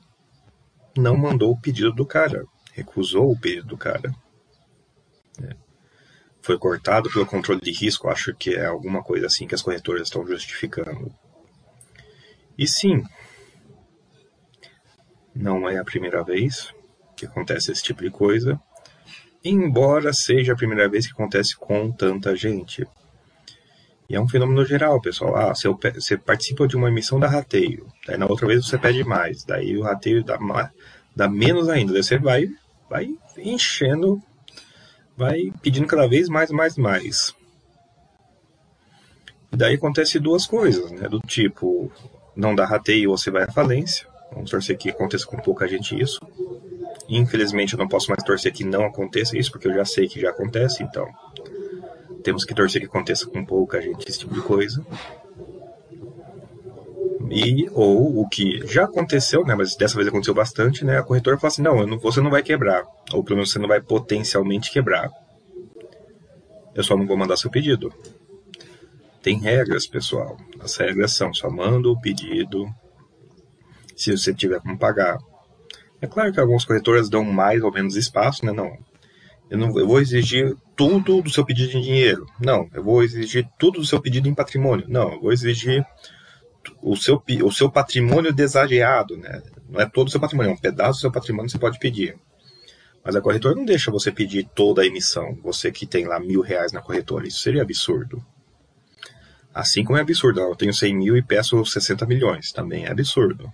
[0.95, 4.13] não mandou o pedido do cara, recusou o pedido do cara.
[5.41, 5.55] É.
[6.41, 10.03] Foi cortado pelo controle de risco, acho que é alguma coisa assim que as corretoras
[10.03, 11.13] estão justificando.
[12.57, 13.03] E sim,
[15.35, 16.71] Não é a primeira vez
[17.15, 18.61] que acontece esse tipo de coisa,
[19.43, 22.88] embora seja a primeira vez que acontece com tanta gente.
[24.10, 25.36] E é um fenômeno geral, pessoal.
[25.36, 29.03] Ah, você, você participa de uma emissão da rateio, daí na outra vez você pede
[29.03, 30.38] mais, daí o rateio dá,
[31.15, 32.47] dá menos ainda, daí você vai,
[32.89, 34.21] vai enchendo,
[35.17, 37.34] vai pedindo cada vez mais, mais, mais.
[39.51, 41.08] E daí acontece duas coisas, né?
[41.08, 41.91] Do tipo,
[42.36, 44.08] não dá rateio, você vai à falência.
[44.32, 46.19] Vamos torcer que aconteça com pouca gente isso.
[47.17, 50.19] Infelizmente eu não posso mais torcer que não aconteça isso, porque eu já sei que
[50.19, 51.08] já acontece, então
[52.23, 54.84] temos que torcer que aconteça com pouca gente esse tipo de coisa.
[57.30, 61.38] E, ou o que já aconteceu, né, mas dessa vez aconteceu bastante, né, a corretora
[61.38, 64.71] fala assim, não, não, você não vai quebrar, ou pelo menos você não vai potencialmente
[64.71, 65.10] quebrar.
[66.76, 67.93] Eu só não vou mandar seu pedido.
[69.21, 70.36] Tem regras, pessoal.
[70.60, 72.65] As regras são só manda o pedido
[73.95, 75.17] se você tiver como pagar.
[76.03, 78.51] É claro que algumas corretoras dão mais ou menos espaço, né?
[78.51, 78.77] Não.
[79.49, 82.25] Eu não eu vou exigir tudo do seu pedido em dinheiro.
[82.41, 82.69] Não.
[82.73, 84.85] Eu vou exigir tudo do seu pedido em patrimônio.
[84.89, 85.13] Não.
[85.13, 85.81] Eu vou exigir
[86.81, 89.41] o seu, o seu patrimônio desageado, né?
[89.69, 91.79] Não é todo o seu patrimônio, é um pedaço do seu patrimônio que você pode
[91.79, 92.17] pedir.
[93.01, 95.37] Mas a corretora não deixa você pedir toda a emissão.
[95.41, 97.25] Você que tem lá mil reais na corretora.
[97.25, 98.21] Isso seria absurdo.
[99.53, 103.49] Assim como é absurdo, eu tenho 100 mil e peço 60 milhões, também é absurdo.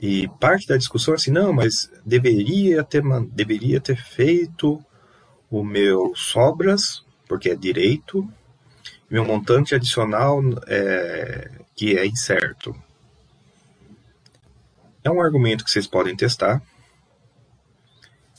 [0.00, 4.82] E parte da discussão é assim, não, mas deveria ter, deveria ter feito
[5.50, 8.28] o meu sobras, porque é direito,
[9.10, 12.74] meu montante adicional é, que é incerto.
[15.02, 16.62] É um argumento que vocês podem testar,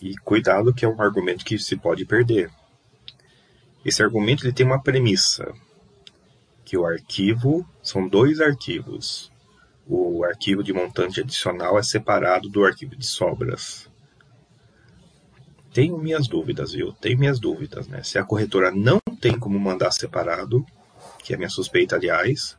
[0.02, 2.50] e cuidado que é um argumento que se pode perder.
[3.84, 5.54] Esse argumento ele tem uma premissa,
[6.63, 9.32] que o arquivo são dois arquivos.
[9.91, 13.89] O arquivo de montante adicional é separado do arquivo de sobras.
[15.73, 16.93] Tenho minhas dúvidas, viu?
[16.93, 18.04] Tenho minhas dúvidas, né?
[18.04, 20.63] Se a corretora não tem como mandar separado,
[21.23, 22.56] que é minha suspeita, aliás,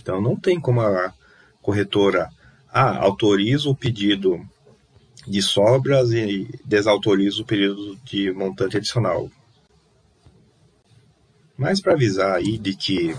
[0.00, 1.12] então não tem como a
[1.60, 2.30] corretora
[2.72, 4.40] ah, autoriza o pedido
[5.26, 9.28] de sobras e desautoriza o pedido de montante adicional.
[11.56, 13.16] Mas para avisar aí de que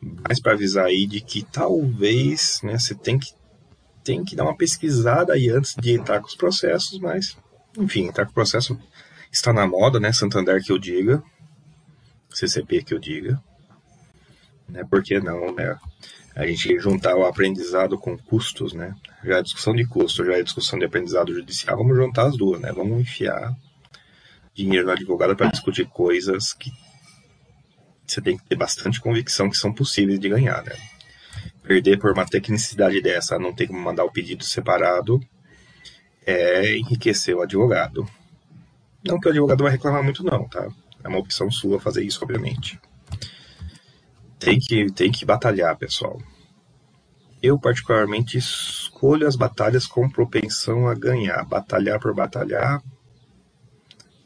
[0.00, 3.32] mais para avisar aí de que talvez, né, você tem que
[4.02, 7.36] tem que dar uma pesquisada aí antes de entrar com os processos, mas
[7.76, 8.78] enfim, entrar com o processo
[9.30, 11.22] está na moda, né, Santander que eu diga,
[12.30, 13.40] CCP que eu diga,
[14.68, 15.78] né, por que não, né,
[16.34, 20.42] a gente juntar o aprendizado com custos, né, já é discussão de custo, já é
[20.42, 23.54] discussão de aprendizado judicial, vamos juntar as duas, né, vamos enfiar
[24.54, 26.72] dinheiro no advogado para discutir coisas que
[28.10, 30.76] você tem que ter bastante convicção que são possíveis de ganhar, né?
[31.62, 35.20] Perder por uma tecnicidade dessa, não ter como mandar o pedido separado,
[36.26, 38.08] é enriquecer o advogado.
[39.04, 40.68] Não que o advogado vai reclamar muito, não, tá?
[41.02, 42.78] É uma opção sua fazer isso, obviamente.
[44.38, 46.20] Tem que, tem que batalhar, pessoal.
[47.42, 51.44] Eu, particularmente, escolho as batalhas com propensão a ganhar.
[51.44, 52.82] Batalhar por batalhar,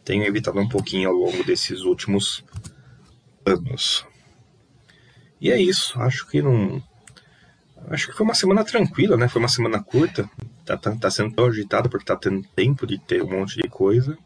[0.05, 2.45] tenho evitado um pouquinho ao longo desses últimos
[3.47, 4.07] anos.
[5.41, 6.83] E é isso, acho que não.
[7.89, 9.29] Acho que foi uma semana tranquila, né?
[9.29, 10.29] Foi uma semana curta.
[10.65, 13.69] Tá, tá, tá sendo tão agitada porque tá tendo tempo de ter um monte de
[13.69, 14.17] coisa.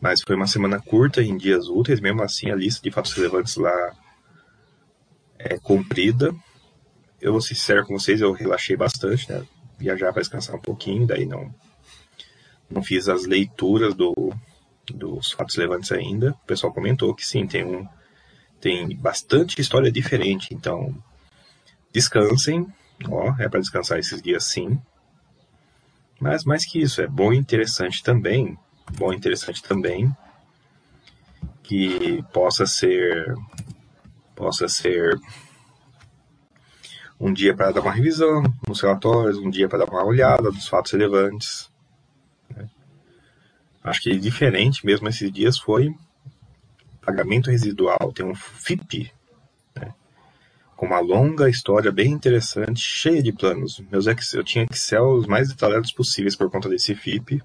[0.00, 3.56] Mas foi uma semana curta em dias úteis, mesmo assim a lista de fatos relevantes
[3.56, 3.92] lá
[5.38, 6.34] é comprida.
[7.20, 9.44] Eu vou ser sincero com vocês, eu relaxei bastante, né?
[9.78, 11.52] Viajar para descansar um pouquinho, daí não
[12.72, 14.32] não fiz as leituras do,
[14.86, 16.32] dos fatos relevantes ainda.
[16.32, 17.86] O pessoal comentou que sim, tem um
[18.60, 20.94] tem bastante história diferente, então
[21.92, 22.64] descansem,
[23.08, 24.80] ó, é para descansar esses dias sim.
[26.20, 28.56] Mas mais que isso, é bom e interessante também,
[28.92, 30.14] bom e interessante também
[31.62, 33.34] que possa ser
[34.36, 35.18] possa ser
[37.18, 40.68] um dia para dar uma revisão nos relatórios, um dia para dar uma olhada nos
[40.68, 41.71] fatos relevantes,
[43.82, 45.94] acho que diferente mesmo esses dias foi
[47.00, 48.12] pagamento residual.
[48.14, 49.12] Tem um FIP,
[49.74, 49.92] né,
[50.76, 53.82] com uma longa história bem interessante, cheia de planos.
[53.90, 57.42] Meus eu tinha Excel os mais detalhados possíveis por conta desse FIP.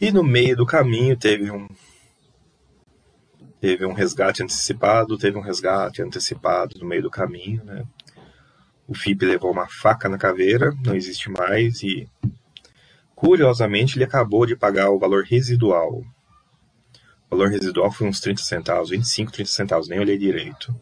[0.00, 1.68] E no meio do caminho teve um
[3.60, 7.84] teve um resgate antecipado, teve um resgate antecipado no meio do caminho, né?
[8.88, 12.08] O FIP levou uma faca na caveira, não existe mais e
[13.22, 16.02] Curiosamente, ele acabou de pagar o valor residual.
[17.30, 20.74] O valor residual foi uns 30 centavos, 25, 30 centavos, nem olhei direito.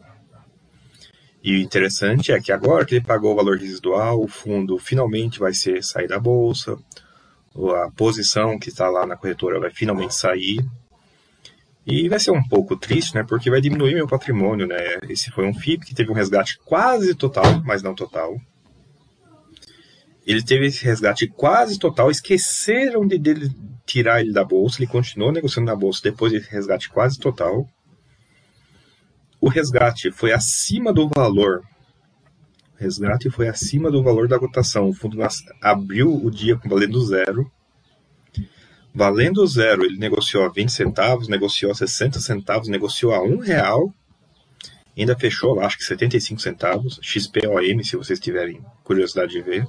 [1.43, 5.37] E o interessante é que agora que ele pagou o valor residual, o fundo finalmente
[5.37, 6.79] vai ser sair da bolsa,
[7.85, 10.65] a posição que está lá na corretora vai finalmente sair.
[11.85, 13.23] E vai ser um pouco triste, né?
[13.23, 14.97] Porque vai diminuir meu patrimônio, né?
[15.07, 18.35] Esse foi um FIP que teve um resgate quase total, mas não total.
[20.25, 23.49] Ele teve esse resgate quase total, esqueceram de dele
[23.85, 27.67] tirar ele da bolsa, ele continuou negociando na bolsa depois desse resgate quase total.
[29.39, 31.63] O resgate foi acima do valor.
[32.75, 34.87] O resgate foi acima do valor da cotação.
[34.87, 35.17] O fundo
[35.61, 37.51] abriu o dia valendo zero.
[38.93, 43.91] Valendo zero, ele negociou a 20 centavos, negociou a 60 centavos, negociou a um real.
[44.95, 46.99] Ainda fechou, acho que 75 centavos.
[47.01, 49.65] XPOM, se vocês tiverem curiosidade de ver.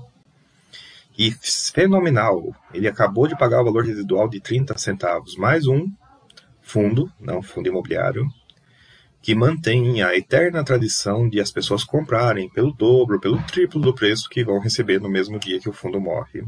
[1.18, 5.90] E fenomenal, ele acabou de pagar o valor residual de 30 centavos, mais um
[6.62, 8.27] fundo, não fundo imobiliário,
[9.20, 14.29] que mantém a eterna tradição de as pessoas comprarem pelo dobro, pelo triplo do preço
[14.29, 16.44] que vão receber no mesmo dia que o fundo morre.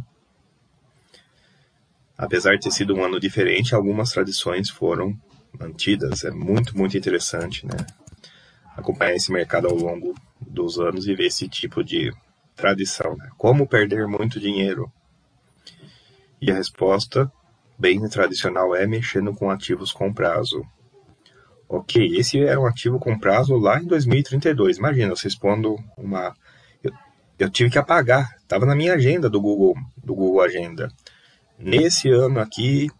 [2.16, 5.16] Apesar de ter sido um ano diferente, algumas tradições foram
[5.58, 6.24] mantidas.
[6.24, 7.76] É muito, muito interessante, né?
[8.76, 12.12] Acompanhar esse mercado ao longo dos anos e ver esse tipo de
[12.54, 13.16] tradição.
[13.16, 13.30] Né?
[13.36, 14.90] Como perder muito dinheiro?
[16.40, 17.30] E a resposta,
[17.78, 20.64] bem tradicional, é mexendo com ativos com prazo.
[21.68, 24.76] Ok, esse era um ativo com prazo lá em 2032.
[24.76, 26.34] Imagina, vocês pondo uma.
[26.82, 26.92] Eu,
[27.38, 30.92] eu tive que apagar, estava na minha agenda do Google, do Google Agenda.
[31.58, 32.90] Nesse ano aqui,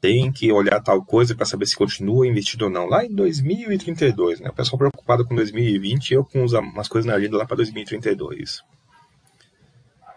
[0.00, 2.86] tem que olhar tal coisa para saber se continua investido ou não.
[2.86, 4.50] Lá em 2032, né?
[4.50, 8.62] O pessoal preocupado com 2020 e eu com umas coisas na agenda lá para 2032.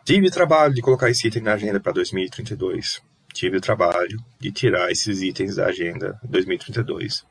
[0.03, 3.01] Tive trabalho de colocar esse item na agenda para 2032.
[3.33, 7.25] Tive o trabalho de tirar esses itens da agenda 2032.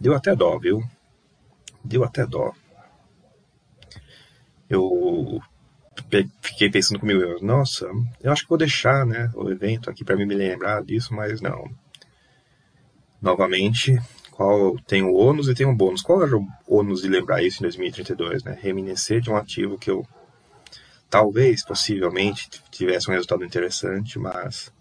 [0.00, 0.82] Deu até dó, viu?
[1.84, 2.52] Deu até dó.
[4.70, 5.40] Eu
[6.40, 7.86] fiquei pensando comigo, nossa,
[8.22, 11.70] eu acho que vou deixar, né, o evento aqui para me lembrar disso, mas não.
[13.20, 13.98] Novamente,
[14.32, 16.02] qual tem o ônus e tem o bônus.
[16.02, 18.58] Qual era o ônus de lembrar isso em 2032, né?
[18.60, 20.04] Reminiscer de um ativo que eu
[21.08, 24.72] talvez, possivelmente, tivesse um resultado interessante, mas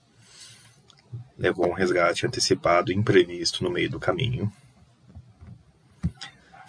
[1.38, 4.52] levou um resgate antecipado, imprevisto no meio do caminho.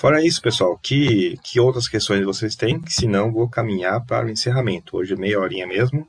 [0.02, 2.80] Fora isso, pessoal, que, que outras questões vocês têm?
[2.80, 4.96] Que senão vou caminhar para o encerramento.
[4.96, 6.08] Hoje é meia horinha mesmo,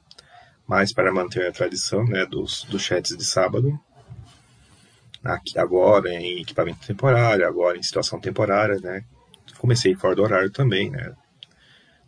[0.68, 3.80] mas para manter a tradição né, dos, dos chats de sábado.
[5.24, 9.06] Aqui agora em equipamento temporário, agora em situação temporária, né?
[9.60, 11.14] Comecei fora do horário também, né?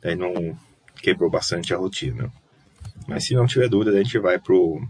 [0.02, 0.58] Daí não
[0.96, 2.34] quebrou bastante a rotina.
[3.08, 4.82] Mas se não tiver dúvida, a gente vai pro.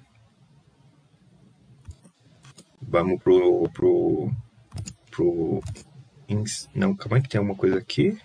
[2.81, 3.69] Vamos pro.
[3.73, 4.31] pro.
[5.11, 5.61] pro
[6.73, 8.17] não, calma aí que tem alguma coisa aqui.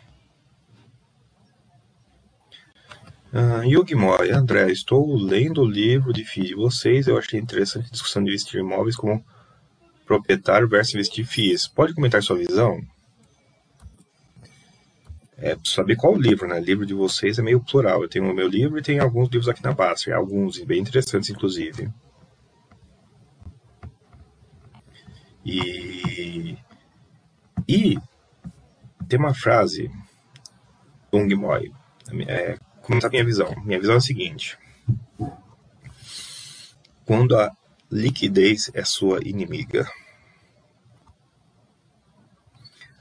[3.33, 7.07] Uh, Yugi Mori, André, estou lendo o livro de FII de vocês.
[7.07, 9.25] Eu achei interessante a discussão de investir em imóveis como
[10.05, 11.69] proprietário versus investir FIIs.
[11.69, 12.83] Pode comentar sua visão?
[15.39, 16.59] É saber qual livro, né?
[16.59, 18.03] O livro de vocês é meio plural.
[18.03, 21.31] Eu tenho o meu livro e tem alguns livros aqui na base, alguns bem interessantes,
[21.31, 21.89] inclusive.
[25.45, 26.00] E
[27.71, 27.97] e
[29.09, 29.89] tem uma frase
[31.13, 31.73] do Moy,
[32.27, 33.55] é, comentar minha visão.
[33.65, 34.59] Minha visão é a seguinte:
[37.05, 37.53] quando a
[37.91, 39.89] liquidez é sua inimiga.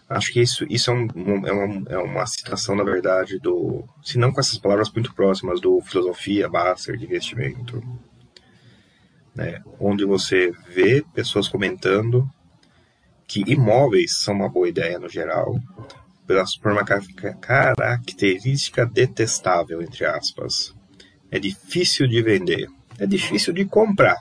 [0.07, 3.83] Acho que isso, isso é, um, é, uma, é uma citação, na verdade, do.
[4.03, 7.81] Se não com essas palavras muito próximas, do Filosofia Baster de Investimento.
[9.33, 12.29] Né, onde você vê pessoas comentando
[13.29, 15.55] que imóveis são uma boa ideia no geral,
[16.25, 20.73] por uma característica detestável, entre aspas.
[21.29, 22.67] É difícil de vender.
[22.97, 24.17] É difícil de comprar.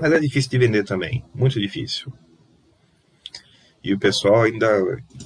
[0.00, 1.24] Mas é difícil de vender também.
[1.32, 2.12] Muito difícil.
[3.82, 4.68] E o pessoal ainda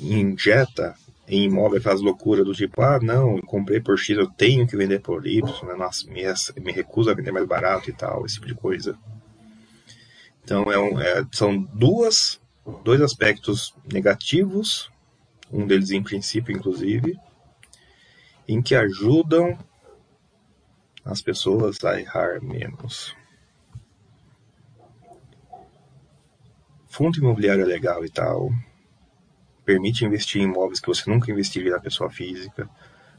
[0.02, 0.94] injeta
[1.26, 4.76] em imóvel faz loucura do tipo, ah, não, eu comprei por X, eu tenho que
[4.76, 5.74] vender por Y, né?
[5.74, 6.22] nossa, me,
[6.62, 8.98] me recuso a vender mais barato e tal, esse tipo de coisa.
[10.44, 12.40] Então é um, é, são duas
[12.82, 14.90] dois aspectos negativos,
[15.52, 17.18] um deles em princípio, inclusive,
[18.46, 19.58] em que ajudam
[21.04, 23.14] as pessoas a errar menos.
[26.88, 28.50] Fundo imobiliário é legal e tal.
[29.64, 32.68] Permite investir em imóveis que você nunca investiria na pessoa física.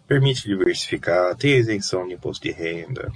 [0.06, 1.36] Permite diversificar.
[1.36, 3.12] Tem isenção de imposto de renda.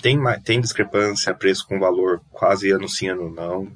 [0.00, 3.70] Tem, tem discrepância preço com valor quase ano sim, ano não.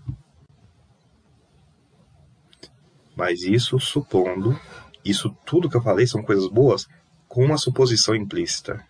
[3.21, 4.59] Mas isso supondo
[5.05, 6.89] Isso tudo que eu falei são coisas boas
[7.29, 8.83] com uma suposição implícita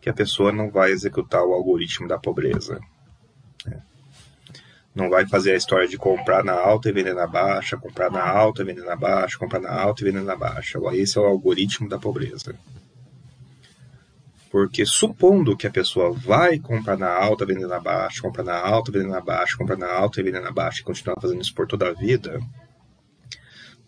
[0.00, 2.80] que a pessoa não vai executar o algoritmo da pobreza.
[3.64, 3.80] Né?
[4.94, 8.22] Não vai fazer a história de comprar na alta e vender na baixa, comprar na
[8.28, 10.78] alta e vender na baixa, comprar na alta e vender na baixa.
[10.92, 12.54] Esse é o algoritmo da pobreza.
[14.50, 18.92] Porque supondo que a pessoa vai comprar na alta, vender na baixa, comprar na alta,
[18.92, 21.66] vender na baixa, comprar na alta e vender na baixa e continuar fazendo isso por
[21.66, 22.40] toda a vida,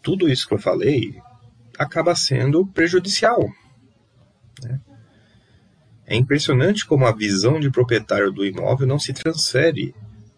[0.03, 1.21] tudo isso que eu falei
[1.79, 3.49] acaba sendo prejudicial.
[4.63, 4.81] Né?
[6.07, 9.95] É impressionante como a visão de proprietário do imóvel não se transfere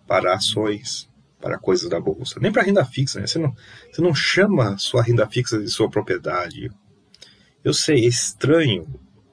[0.06, 1.08] para ações,
[1.40, 3.20] para coisas da bolsa, nem para renda fixa.
[3.20, 3.26] Né?
[3.26, 3.54] Você, não,
[3.90, 6.70] você não chama sua renda fixa de sua propriedade.
[7.64, 8.86] Eu sei, é estranho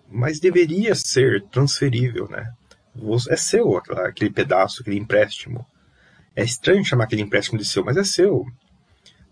[0.09, 2.51] mas deveria ser transferível, né?
[3.29, 5.65] É seu aquele pedaço, aquele empréstimo.
[6.35, 8.45] É estranho chamar aquele empréstimo de seu, mas é seu.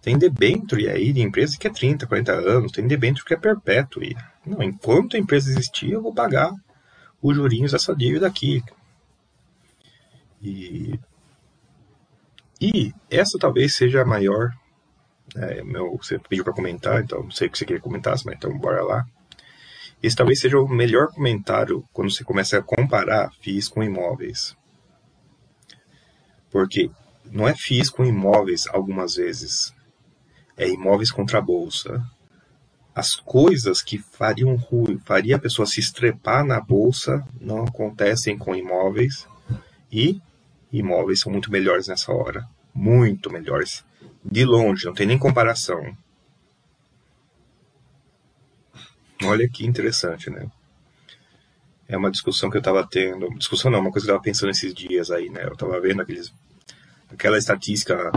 [0.07, 4.01] Tem debênture aí de empresa que é 30, 40 anos, tem debênture que é perpétuo.
[4.01, 6.49] E, não, enquanto a empresa existir, eu vou pagar
[7.21, 8.63] os jurinhos dessa dívida aqui.
[10.41, 10.97] E,
[12.61, 14.51] e essa talvez seja a maior.
[15.35, 18.33] É, meu, você pediu para comentar, então não sei o que você queria comentar, mas
[18.33, 19.05] então bora lá.
[20.01, 24.55] Esse talvez seja o melhor comentário quando você começa a comparar FIIs com imóveis.
[26.49, 26.89] Porque
[27.25, 29.75] não é FIIs com imóveis algumas vezes.
[30.57, 32.03] É imóveis contra a bolsa.
[32.95, 38.55] As coisas que fariam ruim, faria a pessoa se estrepar na bolsa, não acontecem com
[38.55, 39.27] imóveis.
[39.91, 40.19] E
[40.73, 42.47] imóveis são muito melhores nessa hora.
[42.73, 43.85] Muito melhores.
[44.25, 45.95] De longe, não tem nem comparação.
[49.23, 50.49] Olha que interessante, né?
[51.87, 53.29] É uma discussão que eu estava tendo.
[53.37, 55.45] Discussão não, uma coisa que eu estava pensando esses dias aí, né?
[55.45, 56.33] Eu estava vendo aqueles,
[57.09, 58.11] aquela estatística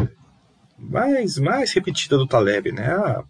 [0.81, 2.91] mais, mais repetida do Taleb, né?
[2.91, 3.25] Ah,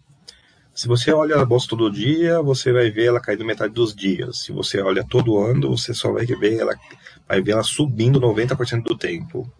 [0.73, 4.39] se você olha a bolsa todo dia, você vai ver ela caindo metade dos dias.
[4.39, 6.73] Se você olha todo ano, você só vai ver ela,
[7.27, 9.51] vai ver ela subindo 90% do tempo.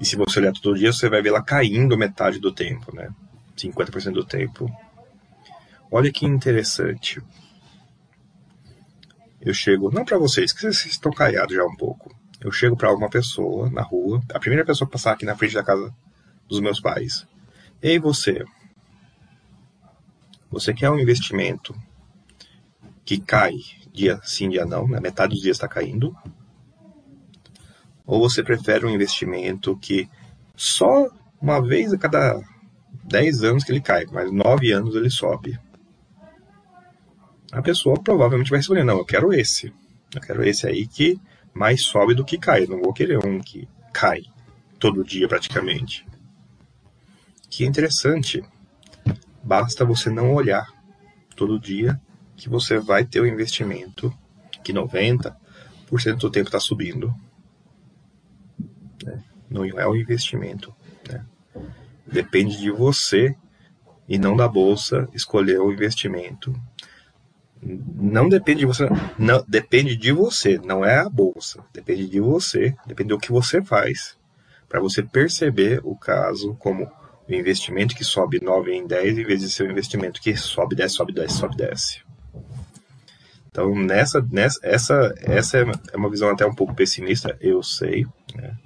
[0.00, 3.10] E se você olhar todo dia, você vai ver ela caindo metade do tempo, né?
[3.56, 4.70] 50% do tempo.
[5.90, 7.20] Olha que interessante.
[9.40, 12.14] Eu chego, não para vocês, que vocês estão caiados já um pouco.
[12.40, 15.54] Eu chego para alguma pessoa na rua, a primeira pessoa que passar aqui na frente
[15.54, 15.92] da casa
[16.48, 17.26] dos meus pais.
[17.82, 18.44] Ei, você.
[20.50, 21.74] Você quer um investimento
[23.04, 23.54] que cai
[23.92, 25.00] dia sim, dia não, né?
[25.00, 26.16] metade dos dias está caindo?
[28.06, 30.08] Ou você prefere um investimento que
[30.56, 31.08] só
[31.40, 32.40] uma vez a cada
[33.04, 35.58] 10 anos que ele cai, mas 9 anos ele sobe?
[37.52, 39.72] a pessoa provavelmente vai responder: não, eu quero esse.
[40.14, 41.20] Eu quero esse aí que
[41.52, 42.64] mais sobe do que cai.
[42.64, 44.22] Eu não vou querer um que cai
[44.78, 46.06] todo dia praticamente.
[47.48, 48.44] Que interessante.
[49.42, 50.66] Basta você não olhar
[51.34, 52.00] todo dia
[52.36, 54.12] que você vai ter o um investimento
[54.62, 55.34] que 90%
[56.18, 57.14] do tempo está subindo.
[59.04, 59.22] Né?
[59.48, 60.74] Não é o investimento.
[61.08, 61.24] Né?
[62.06, 63.34] Depende de você
[64.08, 66.54] e não da bolsa escolher o investimento
[67.62, 68.88] não depende de você,
[69.18, 73.62] não depende de você, não é a bolsa, depende de você, depende do que você
[73.62, 74.16] faz
[74.68, 76.90] para você perceber o caso como
[77.28, 80.74] o investimento que sobe 9 em 10 em vez de ser o investimento que sobe
[80.74, 82.02] 10, sobe 10, sobe 10.
[83.50, 88.56] Então, nessa, nessa essa, essa é uma visão até um pouco pessimista, eu sei, né?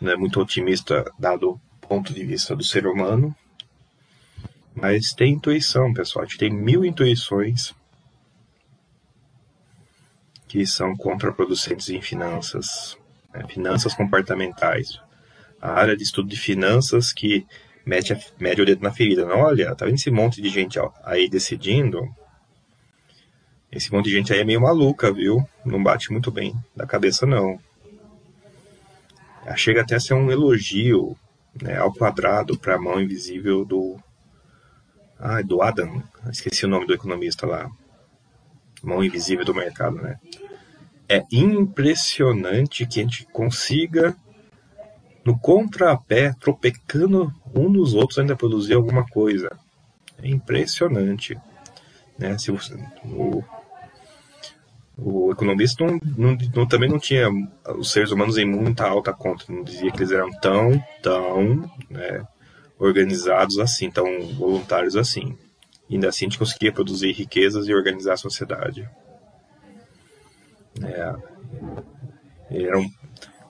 [0.00, 3.34] não é muito otimista dado o ponto de vista do ser humano,
[4.74, 6.24] mas tem intuição, pessoal.
[6.24, 7.74] A gente tem mil intuições
[10.48, 12.96] que são contraproducentes em finanças,
[13.32, 13.46] né?
[13.46, 15.01] finanças comportamentais.
[15.62, 17.46] A área de estudo de finanças que
[17.86, 19.24] mete, a, mete o dedo na ferida.
[19.24, 22.02] Não, olha, tá vendo esse monte de gente aí decidindo?
[23.70, 25.48] Esse monte de gente aí é meio maluca, viu?
[25.64, 27.58] Não bate muito bem da cabeça, não.
[29.56, 31.16] Chega até a ser um elogio
[31.60, 33.96] né, ao quadrado para a mão invisível do.
[35.18, 36.02] Ah, do Adam.
[36.28, 37.70] Esqueci o nome do economista lá.
[38.82, 40.18] Mão invisível do mercado, né?
[41.12, 44.16] é impressionante que a gente consiga,
[45.24, 49.50] no contrapé, tropecando um nos outros, ainda produzir alguma coisa.
[50.20, 51.38] É impressionante.
[52.18, 52.36] Né?
[52.38, 53.42] Se você, o,
[54.96, 57.28] o economista não, não, não, também não tinha
[57.76, 62.26] os seres humanos em muita alta conta, não dizia que eles eram tão, tão né,
[62.78, 65.36] organizados assim, tão voluntários assim.
[65.90, 68.88] Ainda assim a gente conseguia produzir riquezas e organizar a sociedade.
[70.82, 71.14] É,
[72.50, 72.90] era, um,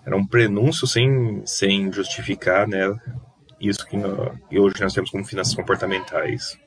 [0.05, 2.95] era um prenúncio sem, sem justificar né,
[3.61, 3.97] isso que,
[4.49, 6.59] que hoje nós temos como finanças comportamentais.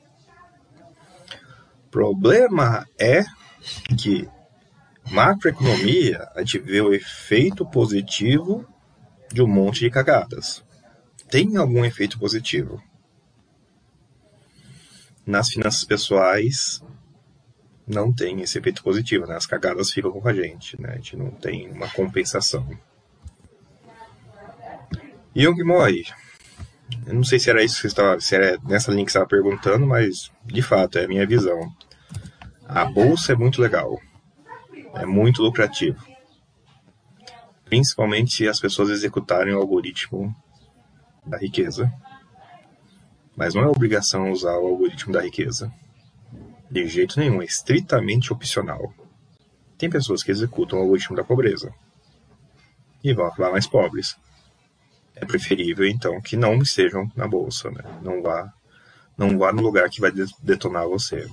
[1.90, 3.24] problema é
[3.98, 4.28] que
[5.10, 8.66] macroeconomia a gente vê o efeito positivo
[9.32, 10.64] de um monte de cagadas.
[11.28, 12.82] Tem algum efeito positivo.
[15.26, 16.80] Nas finanças pessoais,
[17.86, 19.36] não tem esse efeito positivo, né?
[19.36, 20.90] As cagadas ficam com a gente, né?
[20.90, 22.68] A gente não tem uma compensação.
[25.38, 26.06] Jung Moy.
[27.06, 29.28] Eu não sei se era isso que estava, se era nessa linha que você estava
[29.28, 31.70] perguntando, mas de fato é a minha visão.
[32.64, 34.00] A bolsa é muito legal,
[34.94, 36.02] é muito lucrativo,
[37.66, 40.34] principalmente se as pessoas executarem o algoritmo
[41.26, 41.92] da riqueza.
[43.36, 45.70] Mas não é obrigação usar o algoritmo da riqueza.
[46.70, 48.90] De jeito nenhum, é estritamente opcional.
[49.76, 51.74] Tem pessoas que executam o algoritmo da pobreza
[53.04, 54.16] e vão acabar mais pobres.
[55.16, 57.82] É preferível, então, que não estejam na bolsa, né?
[58.02, 58.52] Não vá,
[59.16, 60.12] não vá no lugar que vai
[60.42, 61.26] detonar você.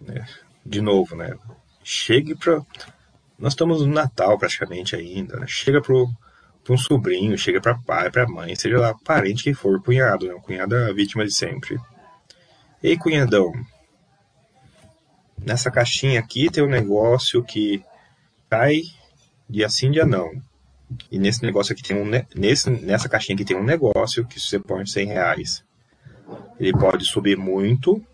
[0.00, 0.26] Né?
[0.66, 1.36] De novo, né?
[1.84, 2.60] Chegue para.
[3.38, 5.38] Nós estamos no Natal praticamente ainda.
[5.38, 5.46] Né?
[5.46, 10.26] Chega para um sobrinho, chega para pai, para mãe, seja lá parente que for, cunhado,
[10.26, 10.34] né?
[10.34, 11.78] O cunhado é vítima de sempre.
[12.82, 13.52] Ei, cunhadão,
[15.44, 17.82] nessa caixinha aqui tem um negócio que
[18.48, 18.82] cai
[19.48, 20.30] dia sim, dia não.
[21.10, 24.58] E nesse negócio aqui tem um nesse, nessa caixinha aqui tem um negócio que você
[24.58, 25.64] põe 100 reais.
[26.58, 28.04] Ele pode subir muito.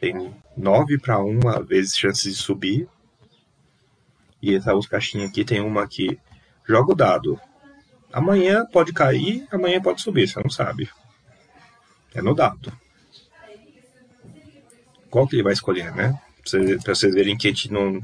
[0.00, 2.88] Tem 9 para 1 vezes chances de subir.
[4.42, 6.18] E essa outra caixinha aqui tem uma que
[6.66, 7.40] joga o dado.
[8.12, 10.88] Amanhã pode cair, amanhã pode subir, você não sabe.
[12.14, 12.72] É no dado.
[15.10, 16.18] Qual que ele vai escolher, né?
[16.82, 18.00] Para vocês verem que a gente não,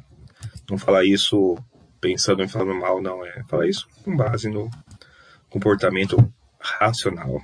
[0.68, 1.56] não fala isso
[2.00, 3.24] pensando em falando mal, não.
[3.24, 4.70] É falar isso com base no
[5.48, 6.16] comportamento
[6.60, 7.40] racional.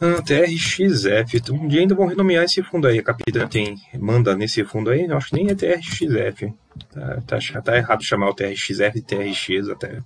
[0.00, 1.52] Ah, TRXF.
[1.52, 2.98] Um dia ainda vão renomear esse fundo aí.
[2.98, 5.04] A capitã tem, manda nesse fundo aí.
[5.04, 6.52] Eu acho que nem é TRXF.
[6.90, 10.02] Tá, tá, tá errado chamar o TRXF de TRX até.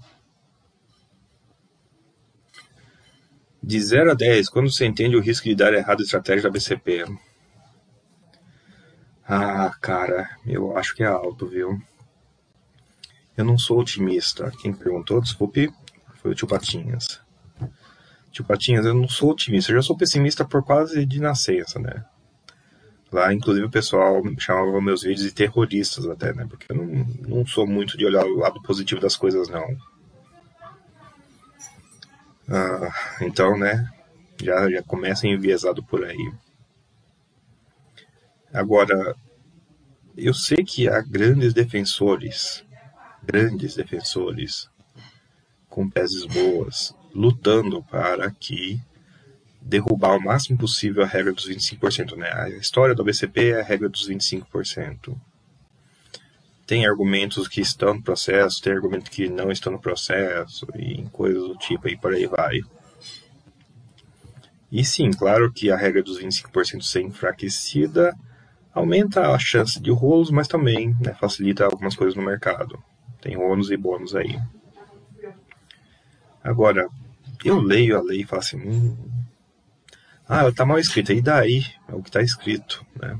[3.66, 6.50] De 0 a 10, quando você entende o risco de dar errado a estratégia da
[6.50, 7.04] BCP?
[9.26, 11.76] Ah, cara, eu acho que é alto, viu?
[13.36, 14.52] Eu não sou otimista.
[14.62, 15.68] Quem perguntou, desculpe,
[16.22, 17.20] foi o tio Patinhas.
[18.30, 19.72] Tio Patinhas, eu não sou otimista.
[19.72, 22.04] Eu já sou pessimista por quase de nascença, né?
[23.10, 26.46] Lá, inclusive, o pessoal chamava meus vídeos de terroristas até, né?
[26.48, 29.76] Porque eu não, não sou muito de olhar o lado positivo das coisas, não.
[32.48, 32.90] Ah,
[33.20, 33.88] então, né?
[34.40, 36.32] Já, já começa enviesado por aí.
[38.52, 39.14] Agora,
[40.16, 42.64] eu sei que há grandes defensores,
[43.22, 44.68] grandes defensores,
[45.68, 48.80] com peças boas, lutando para que
[49.60, 52.16] derrubar o máximo possível a regra dos 25%.
[52.16, 52.30] Né?
[52.32, 55.14] A história do BCP é a regra dos 25%.
[56.66, 61.42] Tem argumentos que estão no processo, tem argumentos que não estão no processo, e coisas
[61.42, 62.60] do tipo, e por aí vai.
[64.70, 68.16] E sim, claro que a regra dos 25% ser enfraquecida
[68.74, 72.82] aumenta a chance de rolos, mas também né, facilita algumas coisas no mercado.
[73.20, 74.38] Tem ônus e bônus aí.
[76.42, 76.88] Agora,
[77.44, 78.96] eu leio a lei e falo assim, hum,
[80.28, 81.64] ah, ela está mal escrita, e daí?
[81.88, 83.18] É o que está escrito, né?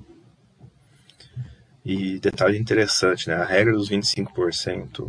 [1.88, 3.36] E detalhe interessante, né?
[3.36, 5.08] A regra dos 25%.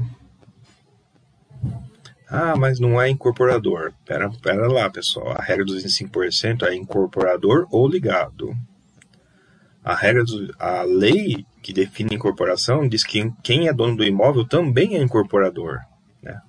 [2.30, 3.94] Ah, mas não é incorporador.
[4.06, 5.32] Pera, pera lá, pessoal.
[5.32, 8.56] A regra dos 25% é incorporador ou ligado.
[9.84, 14.48] A regra do, a lei que define incorporação diz que quem é dono do imóvel
[14.48, 15.80] também é incorporador.
[16.22, 16.40] Né?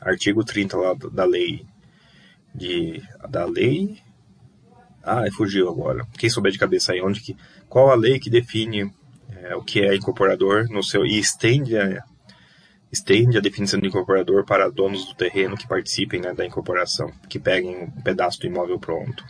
[0.00, 1.66] Artigo 30 lá da lei
[2.54, 4.00] de da lei
[5.02, 6.06] ah, fugiu agora.
[6.16, 7.36] Quem souber de cabeça aí onde que
[7.68, 8.92] qual a lei que define
[9.42, 12.02] é, o que é incorporador no seu e estende a,
[12.92, 17.38] estende a definição de incorporador para donos do terreno que participem né, da incorporação, que
[17.38, 19.24] peguem um pedaço do imóvel pronto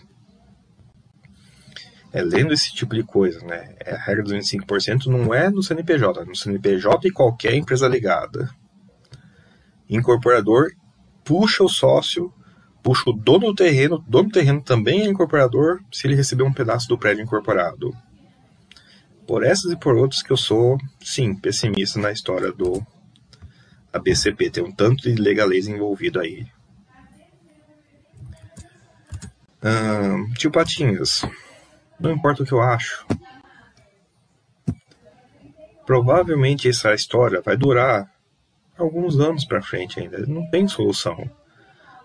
[2.13, 3.75] é lendo esse tipo de coisa, né?
[3.81, 7.87] É, a regra dos 25% não é no CNPJ, é no CNPJ e qualquer empresa
[7.87, 8.51] ligada.
[9.89, 10.71] Incorporador
[11.25, 12.33] puxa o sócio,
[12.83, 16.53] puxa o dono do terreno, dono do terreno também é incorporador se ele receber um
[16.53, 17.93] pedaço do prédio incorporado.
[19.31, 22.85] Por essas e por outras que eu sou, sim, pessimista na história do
[23.93, 24.51] ABCP.
[24.51, 26.49] Tem um tanto de legalês envolvido aí.
[29.63, 31.25] Hum, tio Patinhas,
[32.01, 33.07] não importa o que eu acho.
[35.87, 38.13] Provavelmente essa história vai durar
[38.77, 40.27] alguns anos para frente ainda.
[40.27, 41.31] Não tem solução.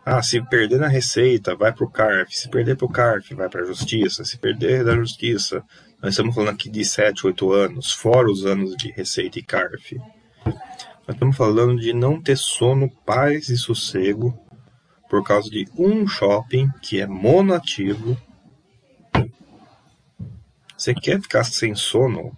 [0.05, 2.37] Ah, se perder na receita, vai para o CARF.
[2.37, 4.23] Se perder para o CARF, vai para a justiça.
[4.23, 5.63] Se perder da justiça,
[6.05, 9.97] nós estamos falando aqui de 7, 8 anos, fora os anos de receita e CARF.
[10.45, 14.39] Nós estamos falando de não ter sono, paz e sossego
[15.09, 18.15] por causa de um shopping que é monoativo.
[20.77, 22.37] Você quer ficar sem sono?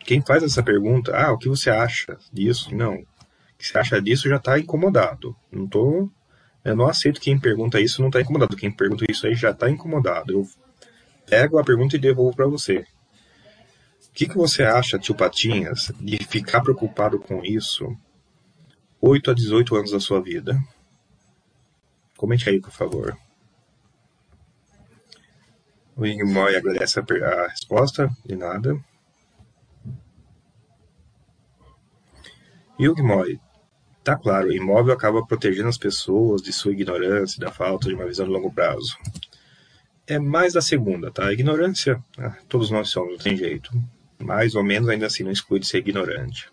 [0.00, 2.74] Quem faz essa pergunta, ah, o que você acha disso?
[2.74, 2.94] Não.
[2.94, 3.06] O
[3.58, 5.36] que você acha disso já está incomodado.
[5.52, 6.08] Não tô
[6.64, 8.56] eu não aceito quem pergunta isso não está incomodado.
[8.56, 10.32] Quem pergunta isso aí já está incomodado.
[10.32, 10.48] Eu
[11.28, 12.86] pego a pergunta e devolvo para você.
[14.12, 17.96] O que, que você acha, tio Patinhas, de ficar preocupado com isso
[19.00, 20.62] 8 a 18 anos da sua vida?
[22.16, 23.16] Comente aí, por favor.
[25.96, 28.78] O Igmoy agradece a, resposta, de nada.
[32.78, 33.40] O Igmoy,
[34.04, 38.04] Tá claro, o imóvel acaba protegendo as pessoas de sua ignorância, da falta de uma
[38.04, 38.96] visão de longo prazo.
[40.08, 41.26] É mais da segunda, tá?
[41.28, 43.70] A ignorância, ah, todos nós somos, não tem jeito.
[44.22, 46.50] Mais ou menos ainda assim não exclui de ser ignorante.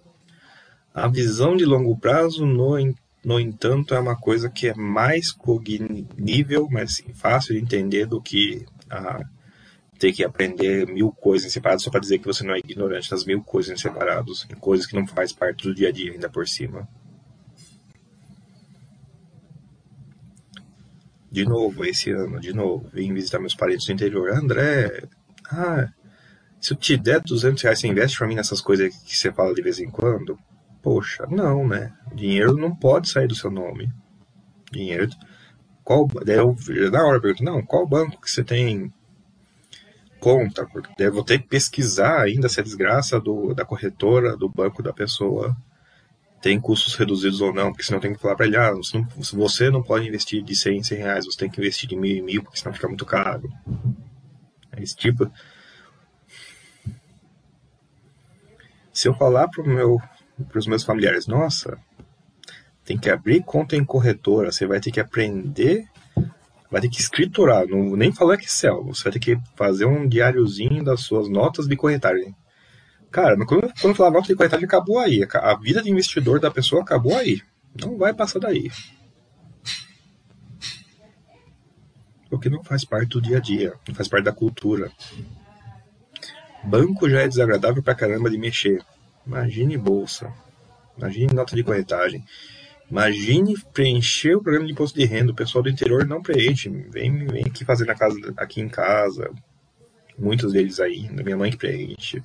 [0.93, 2.76] A visão de longo prazo, no,
[3.24, 8.65] no entanto, é uma coisa que é mais cognível, mais fácil de entender do que
[8.89, 9.24] a
[9.99, 13.11] ter que aprender mil coisas em separado só para dizer que você não é ignorante
[13.11, 16.13] das mil coisas em separados, em coisas que não faz parte do dia a dia
[16.13, 16.88] ainda por cima.
[21.32, 24.32] De novo, esse ano, de novo, vim visitar meus parentes no interior.
[24.32, 25.03] André,
[25.51, 25.88] ah,
[26.60, 29.53] se eu te der 200 reais, você investe pra mim nessas coisas que você fala
[29.53, 30.38] de vez em quando?
[30.82, 31.93] Poxa, não, né?
[32.14, 33.91] Dinheiro não pode sair do seu nome.
[34.72, 35.10] Dinheiro.
[35.84, 36.55] Qual, daí eu,
[36.91, 38.93] na hora eu pergunto, não, qual banco que você tem
[40.20, 40.66] conta?
[40.66, 44.47] Porque daí eu vou ter que pesquisar ainda se é desgraça do, da corretora, do
[44.47, 45.55] banco da pessoa
[46.41, 49.07] tem custos reduzidos ou não, porque senão tem que falar para ele, ah, você não,
[49.34, 52.16] você não pode investir de 100 em 100 reais, você tem que investir de mil
[52.16, 53.49] em mil, porque senão fica muito caro.
[54.78, 55.30] Esse tipo.
[59.00, 59.97] Se eu falar para meu,
[60.54, 61.78] os meus familiares, nossa,
[62.84, 65.88] tem que abrir conta em corretora, você vai ter que aprender,
[66.70, 70.84] vai ter que escriturar, não, nem falar Excel, você vai ter que fazer um diáriozinho
[70.84, 72.36] das suas notas de corretagem.
[73.10, 75.26] Cara, quando, quando falar nota de corretagem, acabou aí.
[75.34, 77.41] A vida de investidor da pessoa acabou aí.
[77.80, 78.70] Não vai passar daí.
[82.30, 84.91] Porque não faz parte do dia a dia, não faz parte da cultura.
[86.64, 88.84] Banco já é desagradável pra caramba de mexer.
[89.26, 90.34] Imagine bolsa.
[90.97, 92.24] Imagine nota de corretagem.
[92.89, 95.32] Imagine preencher o programa de imposto de renda.
[95.32, 96.70] O pessoal do interior não preenche.
[96.70, 99.32] Vem, vem aqui fazer na casa, aqui em casa.
[100.18, 101.10] Muitos deles aí.
[101.10, 102.22] Minha mãe que preenche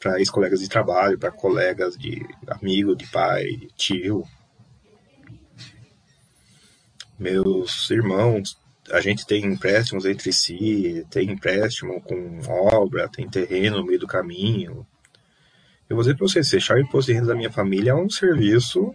[0.00, 4.26] para ex-colegas de trabalho, para colegas de amigo, de pai, de tio.
[7.18, 8.58] Meus irmãos,
[8.92, 14.06] a gente tem empréstimos entre si, tem empréstimo com obra, tem terreno no meio do
[14.06, 14.86] caminho.
[15.88, 18.08] Eu vou dizer para vocês, fechar o imposto de renda da minha família é um
[18.08, 18.94] serviço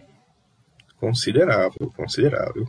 [0.98, 2.66] considerável, considerável.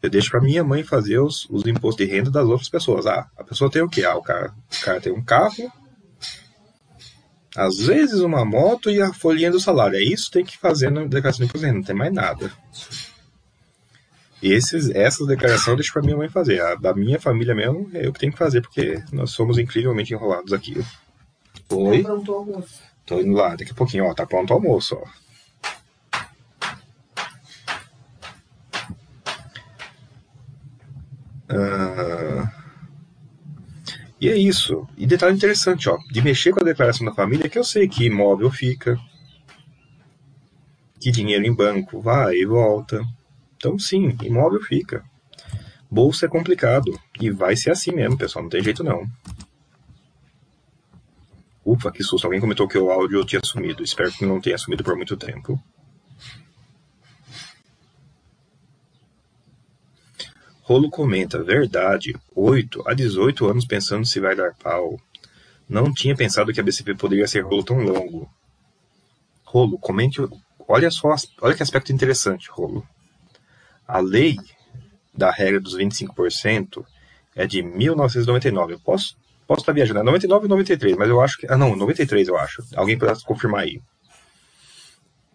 [0.00, 3.06] Eu deixo para minha mãe fazer os, os impostos de renda das outras pessoas.
[3.06, 4.04] Ah, a pessoa tem o quê?
[4.04, 5.72] Ah, o cara, o cara tem um carro,
[7.56, 9.96] às vezes uma moto e a folhinha do salário.
[9.96, 12.52] É isso que tem que fazer na declaração de imposto não tem mais nada.
[14.42, 16.60] Esses, essas declarações eu deixo pra minha mãe fazer.
[16.60, 20.14] A da minha família mesmo é eu que tenho que fazer, porque nós somos incrivelmente
[20.14, 20.80] enrolados aqui.
[21.70, 22.02] Oi?
[22.02, 22.82] Tá pronto o almoço.
[23.04, 25.28] Tô indo lá, daqui a pouquinho, ó, tá pronto o almoço, ó.
[31.50, 32.48] Uh...
[34.20, 34.86] E é isso.
[34.96, 38.04] E detalhe interessante, ó, de mexer com a declaração da família, que eu sei que
[38.04, 38.98] imóvel fica,
[41.00, 43.00] que dinheiro em banco vai e volta.
[43.58, 45.04] Então, sim, imóvel fica.
[45.90, 46.96] Bolsa é complicado.
[47.20, 48.44] E vai ser assim mesmo, pessoal.
[48.44, 49.04] Não tem jeito não.
[51.64, 52.24] Ufa, que susto.
[52.24, 53.82] Alguém comentou que o áudio tinha sumido.
[53.82, 55.60] Espero que não tenha sumido por muito tempo.
[60.62, 65.00] Rolo comenta, verdade, 8 a 18 anos pensando se vai dar pau.
[65.66, 68.30] Não tinha pensado que a BCP poderia ser rolo tão longo.
[69.44, 70.20] Rolo, comente,
[70.68, 72.86] olha só, olha que aspecto interessante, Rolo.
[73.88, 74.36] A lei
[75.14, 76.84] da regra dos 25%
[77.34, 78.74] é de 1999.
[78.74, 79.16] Eu posso,
[79.46, 82.36] posso estar viajando, é 99 ou 93, mas eu acho que, ah não, 93 eu
[82.36, 82.62] acho.
[82.76, 83.80] Alguém pode confirmar aí.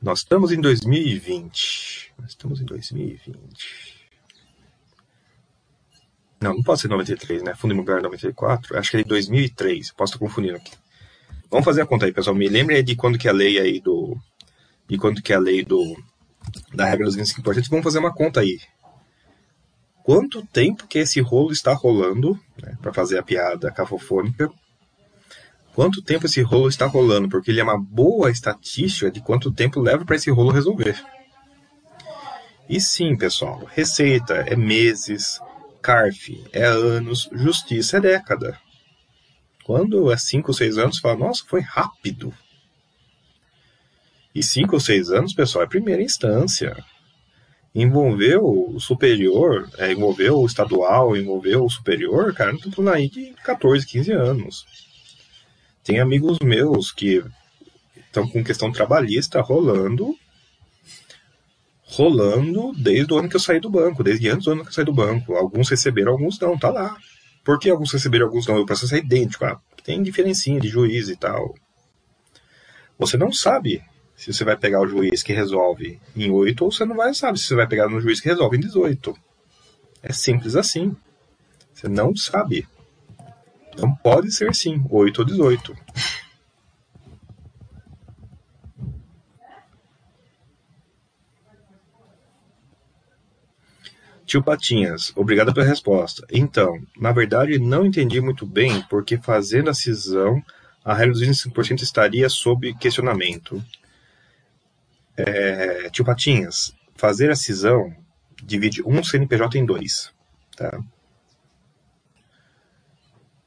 [0.02, 2.14] Nós estamos em 2020.
[2.20, 4.04] Nós estamos em 2020.
[6.42, 7.56] Não, não pode ser 93, né?
[7.56, 8.78] Fundo Imobiliário 94.
[8.78, 9.92] Acho que é de 2003.
[9.94, 10.74] Posso estar confundindo aqui.
[11.50, 12.36] Vamos fazer a conta aí, pessoal.
[12.36, 14.18] Me lembre aí de quando que a lei aí do
[14.90, 15.96] de quanto que é a lei do,
[16.74, 18.60] da regra dos 25%, vamos fazer uma conta aí.
[20.04, 24.52] Quanto tempo que esse rolo está rolando, né, para fazer a piada cafofônica,
[25.74, 29.80] quanto tempo esse rolo está rolando, porque ele é uma boa estatística de quanto tempo
[29.80, 31.02] leva para esse rolo resolver.
[32.68, 35.40] E sim, pessoal, receita é meses,
[35.82, 38.58] CARF é anos, justiça é década.
[39.64, 42.34] Quando é 5 ou 6 anos, você fala, nossa, foi rápido.
[44.34, 46.76] E 5 ou 6 anos, pessoal, é primeira instância.
[47.74, 53.34] Envolveu o superior, é, envolveu o estadual, envolveu o superior, cara, não tô aí de
[53.44, 54.66] 14, 15 anos.
[55.84, 57.24] Tem amigos meus que
[57.96, 60.16] estão com questão trabalhista rolando
[61.96, 64.74] rolando desde o ano que eu saí do banco, desde antes do ano que eu
[64.74, 65.36] saí do banco.
[65.36, 66.98] Alguns receberam, alguns não, tá lá.
[67.44, 68.60] Por que alguns receberam, alguns não?
[68.60, 71.54] O processo é idêntico, ah, tem diferencinha de juiz e tal.
[72.98, 73.84] Você não sabe
[74.24, 77.38] se você vai pegar o juiz que resolve em 8 ou você não vai sabe
[77.38, 79.14] se você vai pegar no juiz que resolve em 18.
[80.02, 80.96] É simples assim.
[81.74, 82.66] Você não sabe.
[83.78, 85.76] Não pode ser sim, 8 ou 18.
[94.26, 96.26] Tio Patinhas, obrigado pela resposta.
[96.32, 100.42] Então, na verdade, não entendi muito bem porque fazendo a cisão,
[100.84, 103.62] a regra dos 25% estaria sob questionamento.
[105.16, 107.96] É, tio Patinhas, fazer a cisão
[108.44, 110.12] divide um CNPJ em dois.
[110.56, 110.80] Tá?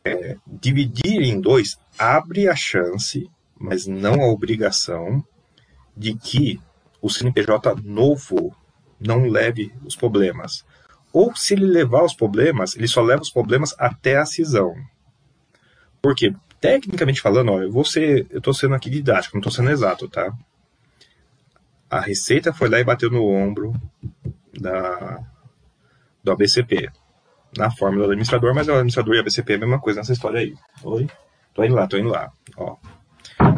[0.04, 5.24] É, dividir em dois abre a chance, mas não a obrigação,
[5.96, 6.60] de que
[7.00, 8.54] o CNPJ novo
[9.00, 10.64] não leve os problemas.
[11.12, 14.74] Ou se ele levar os problemas, ele só leva os problemas até a cisão.
[16.02, 19.70] Porque, tecnicamente falando, ó, eu vou ser, eu tô sendo aqui didático, não estou sendo
[19.70, 20.32] exato, tá?
[21.88, 23.72] A Receita foi lá e bateu no ombro
[24.52, 25.20] da,
[26.22, 26.90] do ABCP,
[27.56, 30.12] na fórmula do administrador, mas o administrador e o ABCP é a mesma coisa nessa
[30.12, 30.54] história aí.
[30.82, 31.06] Oi?
[31.54, 32.30] Tô indo lá, tô indo lá.
[32.56, 32.76] Ó.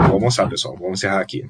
[0.09, 0.77] Vou mostrar, pessoal.
[0.77, 1.49] Vamos encerrar aqui.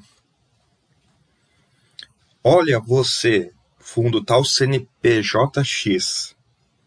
[2.43, 6.35] Olha você fundo tal CNPJX.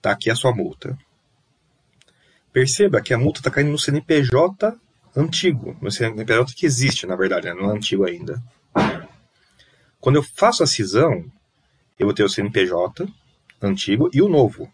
[0.01, 0.97] Tá aqui a sua multa.
[2.53, 4.77] Perceba que a multa está caindo no CNPJ
[5.17, 7.55] antigo, no CNPJ que existe, na verdade, né?
[7.55, 8.43] não é antigo ainda.
[10.03, 11.25] Quando eu faço a cisão,
[11.99, 13.09] eu vou ter o CNPJ
[13.63, 14.71] antigo e o novo.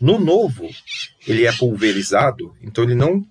[0.00, 0.68] No novo,
[1.28, 3.24] ele é pulverizado, então ele não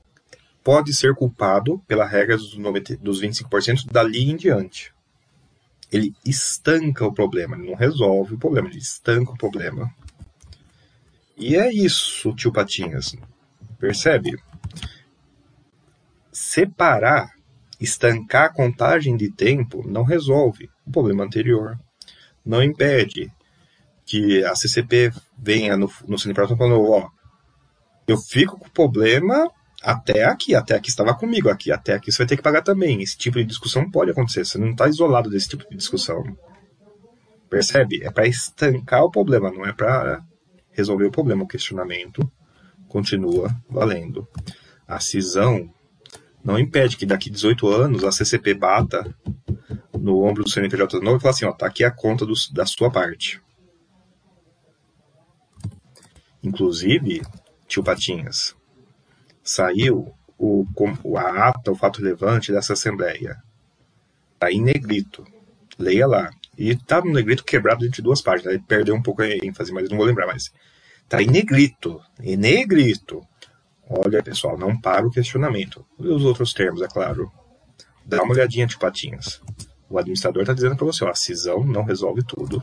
[0.64, 4.94] pode ser culpado pela regra dos, 90, dos 25% dali em diante
[5.92, 9.94] ele estanca o problema, ele não resolve o problema, ele estanca o problema.
[11.36, 13.16] E é isso, tio Patinhas.
[13.80, 14.38] Percebe?
[16.32, 17.34] Separar,
[17.80, 21.78] estancar a contagem de tempo não resolve o problema anterior.
[22.46, 23.32] Não impede
[24.06, 27.10] que a CCP venha no, no CNPJ falando, ó,
[28.08, 29.50] eu fico com o problema
[29.82, 33.02] até aqui, até aqui estava comigo, aqui, até aqui você vai ter que pagar também.
[33.02, 36.24] Esse tipo de discussão pode acontecer, você não está isolado desse tipo de discussão.
[37.50, 38.04] Percebe?
[38.04, 40.24] É para estancar o problema, não é para
[40.72, 41.44] resolver o problema.
[41.44, 42.30] O questionamento
[42.88, 44.28] continua valendo.
[44.88, 45.72] A cisão
[46.50, 49.16] não impede que daqui 18 anos a CCP bata
[49.94, 52.66] no ombro do CNPJ novo e fala assim, ó, tá aqui a conta do, da
[52.66, 53.40] sua parte.
[56.42, 57.22] Inclusive,
[57.68, 58.56] tio Patinhas,
[59.44, 60.66] saiu o,
[61.18, 63.38] a ata, o fato relevante dessa Assembleia.
[64.34, 65.24] Está em negrito.
[65.78, 66.32] Leia lá.
[66.58, 68.56] E está no negrito quebrado entre duas páginas.
[68.56, 70.52] Ele perdeu um pouco a ênfase, mas não vou lembrar mais.
[71.04, 72.02] Está em negrito.
[72.20, 73.22] Em negrito.
[73.90, 75.84] Olha, pessoal, não para o questionamento.
[75.98, 77.32] Os outros termos, é claro.
[78.06, 79.42] Dá uma olhadinha de patinhas.
[79.90, 82.62] O administrador está dizendo para você, ó, a cisão não resolve tudo.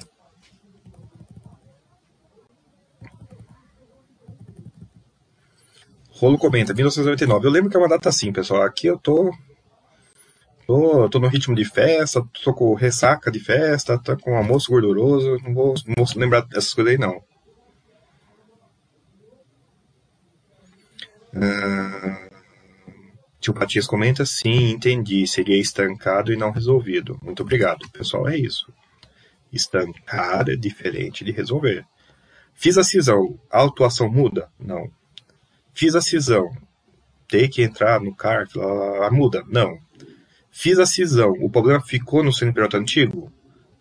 [6.11, 7.47] Rolo comenta, 1999.
[7.47, 8.62] Eu lembro que é uma data assim, pessoal.
[8.62, 9.35] Aqui eu tô.
[10.66, 15.37] Tô, tô no ritmo de festa, tô com ressaca de festa, tô com almoço gorduroso.
[15.45, 17.20] Não vou, não vou lembrar dessas coisas aí, não.
[21.37, 22.37] Uh,
[23.39, 25.26] tio Patias comenta, sim, entendi.
[25.26, 27.18] Seria estancado e não resolvido.
[27.22, 27.89] Muito obrigado.
[27.91, 28.72] Pessoal, é isso.
[29.53, 31.84] Estancar é diferente de resolver.
[32.55, 33.39] Fiz a cisão.
[33.51, 34.49] A autuação muda?
[34.59, 34.91] Não.
[35.74, 36.51] Fiz a cisão.
[37.28, 38.59] Tem que entrar no CARF,
[39.12, 39.45] muda?
[39.49, 39.78] Não.
[40.51, 41.32] Fiz a cisão.
[41.41, 43.30] O problema ficou no CNPJ antigo?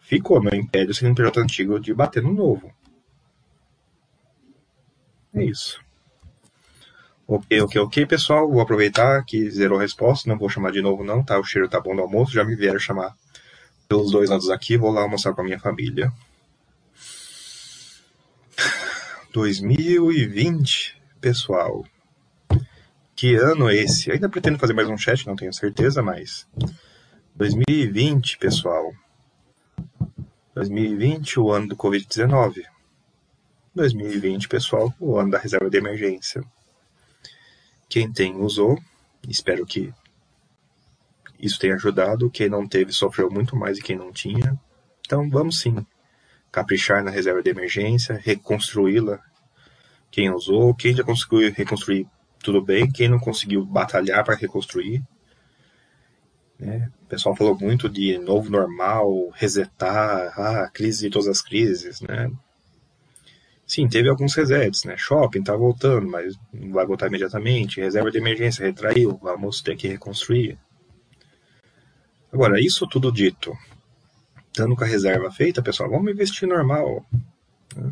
[0.01, 2.71] Ficou, não impede o CNPJ antigo de bater no novo.
[5.33, 5.84] É isso.
[7.28, 8.49] Ok, ok, ok, pessoal.
[8.49, 10.30] Vou aproveitar que zerou a resposta.
[10.30, 11.39] Não vou chamar de novo, não, tá?
[11.39, 12.34] O cheiro tá bom do almoço.
[12.34, 13.15] Já me vieram chamar
[13.88, 16.11] pelos dois lados aqui, vou lá almoçar com a minha família.
[19.32, 21.86] 2020, pessoal.
[23.15, 24.11] Que ano é esse?
[24.11, 26.47] ainda pretendo fazer mais um chat, não tenho certeza, mas
[27.36, 28.93] 2020, pessoal.
[30.53, 32.63] 2020, o ano do Covid-19.
[33.73, 36.43] 2020, pessoal, o ano da reserva de emergência.
[37.88, 38.79] Quem tem usou,
[39.27, 39.93] espero que
[41.39, 42.29] isso tenha ajudado.
[42.29, 44.59] Quem não teve sofreu muito mais de quem não tinha.
[45.05, 45.86] Então vamos sim
[46.51, 49.19] caprichar na reserva de emergência, reconstruí-la.
[50.09, 52.07] Quem usou, quem já conseguiu reconstruir,
[52.39, 52.89] tudo bem.
[52.89, 55.03] Quem não conseguiu batalhar para reconstruir.
[56.57, 56.89] Né?
[57.03, 62.31] O pessoal falou muito de novo normal, resetar, ah, crise de todas as crises, né?
[63.68, 64.95] Sim, teve alguns resets, né?
[64.95, 67.82] Shopping tá voltando, mas não vai voltar imediatamente.
[67.82, 70.57] Reserva de emergência retraiu, vamos ter que reconstruir.
[72.32, 73.57] Agora, isso tudo dito,
[74.47, 77.03] estando com a reserva feita, pessoal, vamos investir normal.
[77.76, 77.91] Né?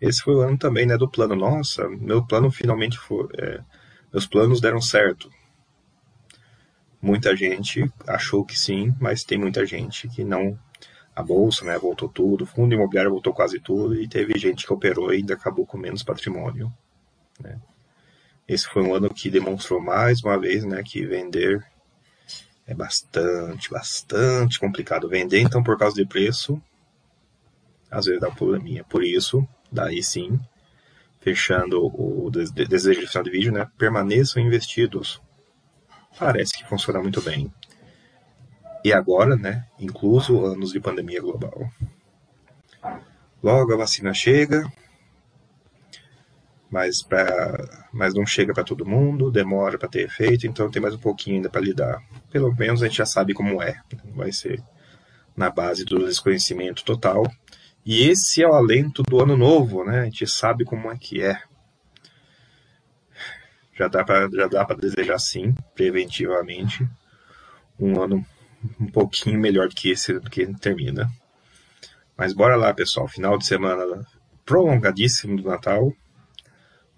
[0.00, 1.34] Esse foi o ano também, né, do plano.
[1.34, 3.26] Nossa, meu plano finalmente foi.
[3.38, 3.60] É,
[4.12, 5.30] meus planos deram certo.
[7.00, 10.58] Muita gente achou que sim, mas tem muita gente que não.
[11.18, 14.72] A bolsa, né, voltou tudo, o fundo imobiliário voltou quase tudo, e teve gente que
[14.72, 16.72] operou e ainda acabou com menos patrimônio.
[17.40, 17.58] Né?
[18.46, 21.60] Esse foi um ano que demonstrou mais uma vez, né, que vender
[22.68, 26.62] é bastante, bastante complicado vender, então por causa de preço,
[27.90, 28.84] às vezes dá um probleminha.
[28.84, 30.38] Por isso, daí sim,
[31.20, 33.68] fechando o desejo de final de vídeo, né?
[33.76, 35.20] Permaneçam investidos.
[36.16, 37.52] Parece que funciona muito bem.
[38.84, 39.66] E agora, né?
[39.78, 41.70] Incluso anos de pandemia global.
[43.42, 44.70] Logo a vacina chega,
[46.70, 50.94] mas, pra, mas não chega para todo mundo, demora para ter efeito, então tem mais
[50.94, 52.02] um pouquinho ainda para lidar.
[52.30, 53.80] Pelo menos a gente já sabe como é,
[54.14, 54.62] vai ser
[55.36, 57.24] na base do desconhecimento total.
[57.86, 60.00] E esse é o alento do ano novo, né?
[60.00, 61.40] A gente sabe como é que é.
[63.74, 66.86] Já dá para desejar sim, preventivamente,
[67.78, 68.26] um ano
[68.80, 71.10] um pouquinho melhor do que esse do que termina.
[72.16, 74.06] Mas bora lá, pessoal, final de semana
[74.44, 75.92] prolongadíssimo do Natal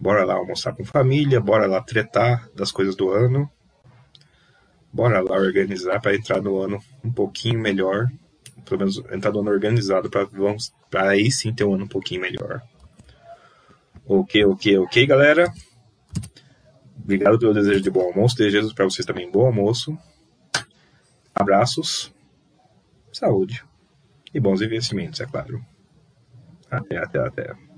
[0.01, 3.51] Bora lá almoçar com família, bora lá tretar das coisas do ano.
[4.91, 8.07] Bora lá organizar para entrar no ano um pouquinho melhor.
[8.65, 12.63] Pelo menos entrar no ano organizado para aí sim ter um ano um pouquinho melhor.
[14.07, 15.53] Ok, ok, ok, galera.
[16.97, 18.37] Obrigado pelo desejo de bom almoço.
[18.37, 19.99] Desejo para vocês também bom almoço.
[21.41, 22.15] Abraços,
[23.11, 23.65] saúde
[24.35, 25.65] e bons investimentos, é claro.
[26.71, 27.70] Até, até, até.